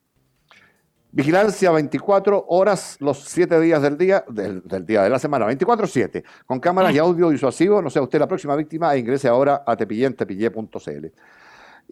vigilancia 1.12 1.72
24 1.72 2.45
horas 2.49 2.97
los 2.99 3.24
7 3.26 3.59
días 3.59 3.82
del 3.82 3.97
día, 3.97 4.24
del, 4.30 4.64
día 4.86 5.03
de 5.03 5.09
la 5.09 5.20
semana, 5.20 5.47
24-7, 5.47 6.24
con 6.45 6.59
cámaras 6.59 6.93
y 6.93 6.99
audio 6.99 7.30
disuasivo. 7.30 7.82
No 7.82 7.89
sea 7.89 8.01
usted 8.01 8.20
la 8.20 8.28
próxima 8.28 8.55
víctima 8.55 8.93
e 8.93 8.99
ingrese 8.99 9.28
ahora 9.28 9.64
a 9.66 9.76
tepillé.cl 9.76 11.07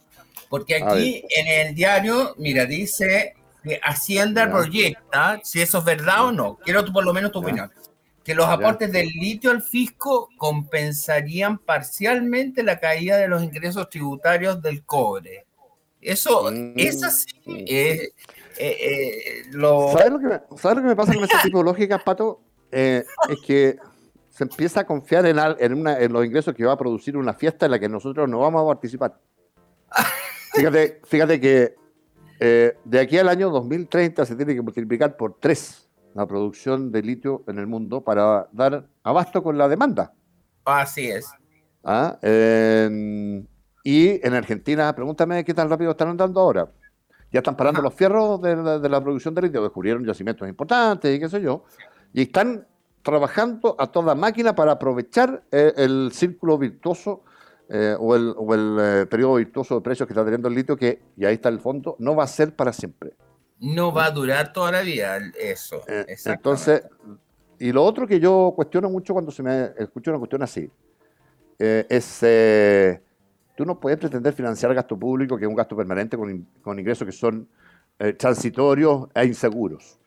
Porque 0.50 0.76
aquí 0.76 1.24
en 1.36 1.68
el 1.68 1.76
diario, 1.76 2.36
mira, 2.38 2.66
dice 2.66 3.36
que 3.64 3.80
Hacienda 3.84 4.50
proyecta 4.50 5.40
si 5.44 5.62
eso 5.62 5.80
es 5.80 5.86
verdad 5.86 6.26
o 6.26 6.32
no. 6.32 6.58
Quiero 6.64 6.86
por 6.86 7.04
lo 7.04 7.14
menos 7.14 7.32
tu 7.32 7.40
opinión. 7.40 7.72
Que 8.24 8.36
los 8.36 8.48
aportes 8.48 8.92
del 8.92 9.08
litio 9.08 9.52
al 9.52 9.64
fisco 9.64 10.30
compensarían 10.38 11.58
parcialmente 11.58 12.62
la 12.64 12.80
caída 12.80 13.18
de 13.18 13.28
los 13.28 13.44
ingresos 13.44 13.90
tributarios 13.90 14.62
del 14.62 14.84
cobre. 14.84 15.46
Eso 16.02 16.52
mm. 16.52 16.74
es 16.76 17.04
así. 17.04 17.28
Eh, 17.46 18.10
eh, 18.60 19.44
¿Sabes, 19.52 20.12
lo 20.12 20.20
que 20.20 20.28
me, 20.28 20.42
¿Sabes 20.58 20.78
lo 20.78 20.84
que 20.84 20.90
me 20.90 20.96
pasa 20.96 21.14
con 21.14 21.24
este 21.24 21.38
tipo 21.44 21.60
de 21.60 21.64
lógicas, 21.64 22.04
Pato? 22.04 22.42
Eh, 22.72 23.04
es 23.30 23.42
que 23.46 23.78
se 24.30 24.44
empieza 24.44 24.82
a 24.82 24.86
confiar 24.86 25.26
en, 25.26 25.40
en, 25.40 26.14
los 26.14 26.26
ingresos 26.26 26.54
que 26.54 26.66
va 26.66 26.74
a 26.74 26.78
producir 26.78 27.18
una 27.18 27.34
fiesta 27.34 27.66
en 27.66 27.72
la 27.72 27.80
que 27.80 27.90
nosotros 27.90 28.30
no 28.30 28.40
vamos 28.40 28.64
a 28.64 28.68
participar. 28.68 29.20
Fíjate, 30.54 31.02
fíjate 31.06 31.40
que 31.40 31.76
eh, 32.40 32.76
de 32.84 33.00
aquí 33.00 33.18
al 33.18 33.30
año 33.30 33.50
2030 33.50 34.26
se 34.26 34.36
tiene 34.36 34.56
que 34.56 34.62
multiplicar 34.62 35.16
por 35.16 35.38
tres 35.40 35.88
la 36.16 36.26
producción 36.26 36.92
de 36.92 37.04
litio 37.04 37.44
en 37.48 37.60
el 37.60 37.68
mundo 37.68 38.02
para 38.02 38.50
dar 38.52 38.88
abasto 39.04 39.44
con 39.44 39.58
la 39.58 39.70
demanda. 39.70 40.12
Así 40.66 41.10
es. 41.10 41.30
¿Ah? 41.84 42.18
y 42.22 44.28
en 44.28 44.34
Argentina, 44.34 44.94
pregúntame 44.94 45.46
qué 45.46 45.54
tan 45.54 45.70
rápido 45.70 45.92
están 45.92 46.10
andando 46.10 46.42
ahora. 46.42 46.70
Ya 47.32 47.40
están 47.40 47.56
parando 47.56 47.82
los 47.82 47.94
fierros 47.94 48.42
de, 48.42 48.56
de, 48.56 48.90
la 48.90 49.02
producción 49.02 49.36
de 49.36 49.44
litio, 49.44 49.62
descubrieron 49.62 50.04
yacimientos 50.04 50.48
importantes 50.48 51.16
y 51.16 51.20
qué 51.20 51.30
sé 51.30 51.42
yo 51.42 51.64
y 52.14 52.24
están 52.24 52.68
trabajando 53.04 53.76
a 53.80 53.88
toda 53.88 54.16
máquina 54.16 54.56
para 54.56 54.74
aprovechar 54.74 55.44
eh, 55.52 55.74
el 55.78 56.12
círculo 56.14 56.58
virtuoso 56.58 57.24
eh, 57.70 57.96
o 58.00 58.16
el, 58.16 58.34
o 58.36 58.54
el 58.54 58.78
eh, 58.80 59.06
periodo 59.06 59.36
virtuoso 59.36 59.76
de 59.76 59.82
precios 59.82 60.08
que 60.08 60.14
está 60.14 60.24
teniendo 60.24 60.48
el 60.48 60.56
litio, 60.56 60.76
que, 60.76 61.02
y 61.16 61.26
ahí 61.26 61.36
está 61.36 61.50
el 61.50 61.60
fondo, 61.60 61.96
no 62.00 62.16
va 62.16 62.24
a 62.24 62.28
ser 62.28 62.56
para 62.56 62.74
siempre. 62.74 63.14
No 63.60 63.94
va 63.94 64.06
a 64.06 64.12
durar 64.12 64.54
toda 64.54 64.72
la 64.72 64.82
vida 64.82 65.20
eso. 65.38 65.82
entonces, 66.26 66.84
y 67.60 67.72
lo 67.72 67.84
otro 67.84 68.08
que 68.08 68.20
yo 68.20 68.54
cuestiono 68.56 68.90
mucho 68.90 69.14
cuando 69.14 69.32
se 69.32 69.44
me 69.44 69.72
escucha 69.78 70.12
una 70.12 70.20
cuestión 70.20 70.42
así, 70.44 70.70
es, 71.58 72.24
tú 73.60 73.66
no 73.66 73.78
puedes 73.78 74.00
pretender 74.00 74.32
financiar 74.32 74.74
gasto 74.74 74.98
público, 74.98 75.36
que 75.36 75.44
es 75.44 75.50
un 75.50 75.56
gasto 75.56 75.76
permanente 75.76 76.16
con, 76.16 76.48
con 76.62 76.80
ingresos 76.80 77.06
que 77.06 77.12
son 77.12 77.46
transitorios 78.18 79.10
e 79.14 79.26
inseguros. 79.26 80.00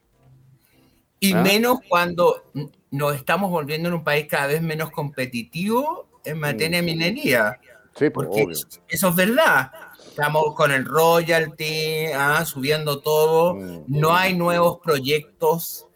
Y 1.20 1.34
¿Ah? 1.34 1.42
menos 1.42 1.80
cuando 1.86 2.44
nos 2.90 3.14
estamos 3.14 3.50
volviendo 3.50 3.90
en 3.90 3.96
un 3.96 4.04
país 4.04 4.26
cada 4.26 4.46
vez 4.46 4.62
menos 4.62 4.90
competitivo 4.90 6.08
en 6.24 6.40
materia 6.40 6.78
de 6.78 6.82
minería. 6.82 7.60
Sí, 7.94 8.08
pues, 8.08 8.26
porque 8.26 8.46
eso 8.88 9.08
es 9.08 9.14
verdad. 9.14 9.70
Estamos 10.08 10.54
con 10.54 10.72
el 10.72 10.86
royalty, 10.86 12.06
¿ah? 12.06 12.46
subiendo 12.46 13.00
todo. 13.00 13.56
Mm. 13.56 13.84
No 13.86 14.16
hay 14.16 14.34
nuevos 14.34 14.78
proyectos 14.82 15.88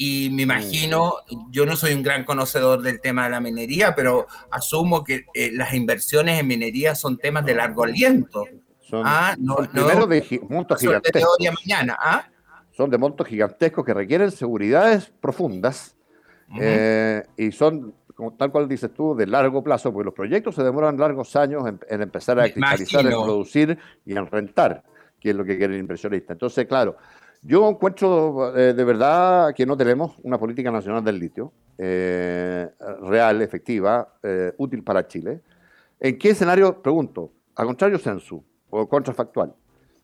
y 0.00 0.30
me 0.30 0.42
imagino, 0.42 1.16
yo 1.50 1.66
no 1.66 1.74
soy 1.74 1.92
un 1.92 2.04
gran 2.04 2.24
conocedor 2.24 2.82
del 2.82 3.00
tema 3.00 3.24
de 3.24 3.30
la 3.30 3.40
minería, 3.40 3.96
pero 3.96 4.28
asumo 4.48 5.02
que 5.02 5.26
eh, 5.34 5.50
las 5.52 5.74
inversiones 5.74 6.38
en 6.38 6.46
minería 6.46 6.94
son 6.94 7.18
temas 7.18 7.44
de 7.44 7.56
largo 7.56 7.82
aliento. 7.82 8.44
Son, 8.78 9.02
¿ah? 9.04 9.34
no, 9.36 9.56
primero 9.56 10.06
de 10.06 10.40
montos 10.48 10.80
gigantescos. 10.80 11.36
De 11.40 11.50
mañana, 11.50 11.96
¿ah? 11.98 12.28
son 12.70 12.90
de 12.90 12.96
montos 12.96 13.26
gigantescos 13.26 13.84
que 13.84 13.92
requieren 13.92 14.30
seguridades 14.30 15.12
profundas 15.20 15.96
eh, 16.60 17.24
y 17.36 17.50
son, 17.50 17.92
como 18.14 18.34
tal 18.34 18.52
cual 18.52 18.68
dices 18.68 18.94
tú, 18.94 19.16
de 19.16 19.26
largo 19.26 19.64
plazo, 19.64 19.92
porque 19.92 20.04
los 20.04 20.14
proyectos 20.14 20.54
se 20.54 20.62
demoran 20.62 20.96
largos 20.96 21.34
años 21.34 21.64
en, 21.66 22.02
empezar 22.02 22.38
a 22.38 22.44
cristalizar, 22.44 23.04
en 23.04 23.10
producir 23.10 23.76
y 24.06 24.16
en 24.16 24.24
rentar, 24.28 24.84
que 25.18 25.30
es 25.30 25.34
lo 25.34 25.44
que 25.44 25.58
quiere 25.58 25.74
el 25.74 25.80
inversionista. 25.80 26.34
Entonces, 26.34 26.66
claro, 26.66 26.96
yo 27.42 27.68
encuentro 27.68 28.56
eh, 28.56 28.74
de 28.74 28.84
verdad 28.84 29.54
que 29.54 29.66
no 29.66 29.76
tenemos 29.76 30.16
una 30.22 30.38
política 30.38 30.70
nacional 30.70 31.04
del 31.04 31.18
litio 31.18 31.52
eh, 31.78 32.68
real, 33.02 33.42
efectiva, 33.42 34.14
útil 34.56 34.82
para 34.82 35.06
Chile. 35.06 35.40
¿En 36.00 36.18
qué 36.18 36.30
escenario, 36.30 36.82
pregunto, 36.82 37.32
a 37.54 37.64
contrario 37.64 37.98
censu 37.98 38.44
o 38.70 38.88
contrafactual, 38.88 39.54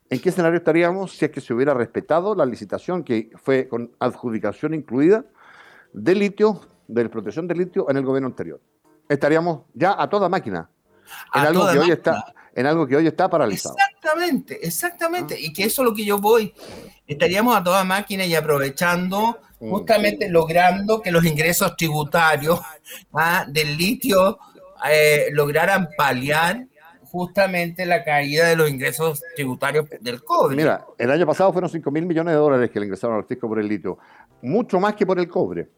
¿En 0.09 0.19
qué 0.19 0.29
escenario 0.29 0.57
estaríamos 0.57 1.17
si 1.17 1.25
es 1.25 1.31
que 1.31 1.41
se 1.41 1.53
hubiera 1.53 1.73
respetado 1.73 2.35
la 2.35 2.45
licitación 2.45 3.03
que 3.03 3.31
fue 3.41 3.67
con 3.67 3.91
adjudicación 3.99 4.75
incluida 4.75 5.25
de 5.93 6.13
litio, 6.13 6.61
de 6.87 7.09
protección 7.09 7.47
de 7.47 7.55
litio 7.55 7.89
en 7.89 7.97
el 7.97 8.05
gobierno 8.05 8.27
anterior? 8.27 8.61
Estaríamos 9.09 9.61
ya 9.73 9.99
a 9.99 10.07
toda 10.07 10.29
máquina. 10.29 10.69
En, 11.33 11.41
algo, 11.41 11.71
que 11.71 11.79
hoy 11.79 11.91
está, 11.91 12.33
en 12.53 12.65
algo 12.65 12.85
que 12.85 12.95
hoy 12.95 13.07
está 13.07 13.29
paralizado. 13.29 13.75
Exactamente, 14.05 14.65
exactamente. 14.65 15.39
Y 15.39 15.51
que 15.51 15.63
eso 15.63 15.81
es 15.81 15.89
lo 15.89 15.95
que 15.95 16.05
yo 16.05 16.19
voy. 16.19 16.53
Estaríamos 17.07 17.55
a 17.55 17.63
toda 17.63 17.83
máquina 17.83 18.25
y 18.25 18.35
aprovechando 18.35 19.39
justamente 19.59 20.29
logrando 20.29 21.01
que 21.01 21.11
los 21.11 21.25
ingresos 21.25 21.75
tributarios 21.75 22.59
ah, 23.13 23.45
del 23.47 23.75
litio 23.75 24.37
eh, 24.87 25.29
lograran 25.31 25.89
paliar 25.97 26.67
justamente 27.03 27.85
la 27.85 28.03
caída 28.03 28.47
de 28.47 28.55
los 28.55 28.69
ingresos 28.69 29.21
tributarios 29.35 29.87
del 30.01 30.23
cobre. 30.23 30.55
Mira, 30.55 30.85
el 30.97 31.09
año 31.09 31.25
pasado 31.25 31.51
fueron 31.51 31.69
5 31.69 31.89
mil 31.89 32.05
millones 32.05 32.33
de 32.33 32.39
dólares 32.39 32.69
que 32.69 32.79
le 32.79 32.85
ingresaron 32.85 33.15
al 33.15 33.25
fisco 33.25 33.47
por 33.47 33.57
el 33.57 33.67
litio, 33.67 33.97
mucho 34.41 34.79
más 34.79 34.95
que 34.95 35.05
por 35.05 35.17
el 35.17 35.27
cobre. 35.27 35.69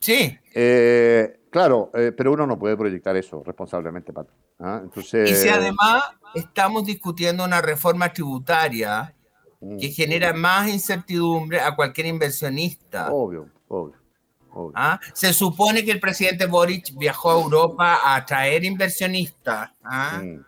Sí. 0.00 0.36
Eh, 0.52 1.40
claro, 1.50 1.90
eh, 1.94 2.12
pero 2.14 2.32
uno 2.32 2.46
no 2.46 2.58
puede 2.58 2.76
proyectar 2.76 3.16
eso 3.16 3.42
responsablemente, 3.46 4.12
Pato. 4.12 4.32
¿ah? 4.58 4.80
Entonces, 4.82 5.30
y 5.30 5.34
si 5.36 5.48
además 5.48 6.02
estamos 6.34 6.84
discutiendo 6.84 7.44
una 7.44 7.60
reforma 7.60 8.12
tributaria 8.12 9.14
mm. 9.60 9.78
que 9.78 9.90
genera 9.90 10.32
más 10.32 10.68
incertidumbre 10.68 11.60
a 11.60 11.74
cualquier 11.74 12.06
inversionista. 12.06 13.10
Obvio, 13.12 13.48
obvio. 13.68 14.06
¿Ah? 14.74 14.98
Se 15.12 15.32
supone 15.32 15.84
que 15.84 15.90
el 15.92 16.00
presidente 16.00 16.46
Boric 16.46 16.96
viajó 16.96 17.30
a 17.30 17.42
Europa 17.42 18.00
a 18.02 18.24
traer 18.24 18.64
inversionistas. 18.64 19.70
¿ah? 19.84 20.20
Mm. 20.22 20.44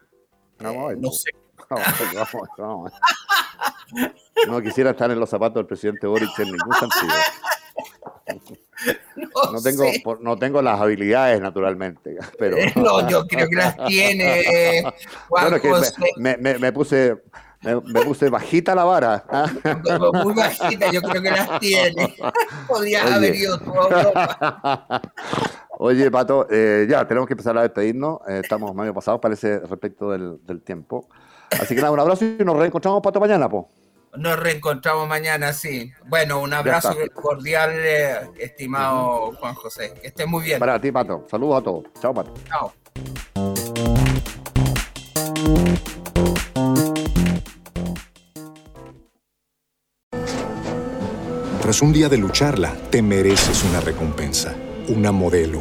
Eh, 0.60 0.96
no, 0.96 1.10
sé. 1.10 1.30
No 4.46 4.62
quisiera 4.62 4.90
estar 4.90 5.10
en 5.10 5.20
los 5.20 5.28
zapatos 5.28 5.56
del 5.56 5.66
presidente 5.66 6.06
Boric 6.06 6.38
en 6.38 6.52
ningún 6.52 6.74
sentido. 6.74 7.14
No, 9.52 9.62
tengo, 9.62 9.84
no 10.20 10.38
tengo 10.38 10.62
las 10.62 10.80
habilidades, 10.80 11.40
naturalmente. 11.40 12.16
Pero... 12.38 12.56
No, 12.76 13.08
yo 13.08 13.26
creo 13.26 13.48
que 13.48 13.56
las 13.56 13.76
tiene. 13.86 14.84
bueno, 15.28 15.60
que 15.60 15.72
me, 16.16 16.36
me, 16.36 16.58
me, 16.58 16.72
puse. 16.72 17.16
Me, 17.62 17.80
puse 18.02 18.30
bajita 18.30 18.74
la 18.74 18.84
vara. 18.84 19.24
¿ah? 19.28 19.50
Muy 20.24 20.34
bajita, 20.34 20.92
yo 20.92 21.02
creo 21.02 21.22
que 21.22 21.30
las 21.30 21.58
tiene. 21.58 22.14
Podría 22.68 23.14
haber 23.14 23.34
ido 23.34 23.58
tú 23.58 23.72
a 23.74 25.02
Oye, 25.80 26.10
Pato, 26.10 26.46
eh, 26.50 26.86
ya 26.88 27.06
tenemos 27.06 27.26
que 27.26 27.34
empezar 27.34 27.56
a 27.58 27.62
despedirnos. 27.62 28.20
Eh, 28.28 28.40
estamos 28.42 28.74
medio 28.74 28.94
pasados, 28.94 29.20
parece, 29.20 29.60
respecto 29.60 30.10
del, 30.10 30.38
del, 30.44 30.62
tiempo. 30.62 31.08
Así 31.50 31.74
que 31.74 31.80
nada, 31.80 31.92
un 31.92 32.00
abrazo 32.00 32.24
y 32.24 32.44
nos 32.44 32.56
reencontramos, 32.56 33.00
Pato, 33.02 33.20
mañana, 33.20 33.48
po. 33.48 33.68
Nos 34.16 34.38
reencontramos 34.38 35.06
mañana, 35.08 35.52
sí. 35.52 35.92
Bueno, 36.06 36.40
un 36.40 36.52
abrazo 36.52 36.96
cordial, 37.14 37.72
eh, 37.74 38.30
estimado 38.38 39.32
Juan 39.32 39.54
José. 39.54 39.94
Que 40.00 40.08
esté 40.08 40.26
muy 40.26 40.44
bien. 40.44 40.58
Para 40.58 40.80
ti, 40.80 40.90
Pato. 40.90 41.26
Saludos 41.30 41.60
a 41.60 41.64
todos. 41.64 41.84
Chao, 42.00 42.14
Pato. 42.14 42.34
Chao. 42.46 42.72
Tras 51.60 51.82
un 51.82 51.92
día 51.92 52.08
de 52.08 52.16
lucharla, 52.16 52.74
te 52.90 53.02
mereces 53.02 53.62
una 53.62 53.80
recompensa, 53.80 54.56
una 54.88 55.12
modelo, 55.12 55.60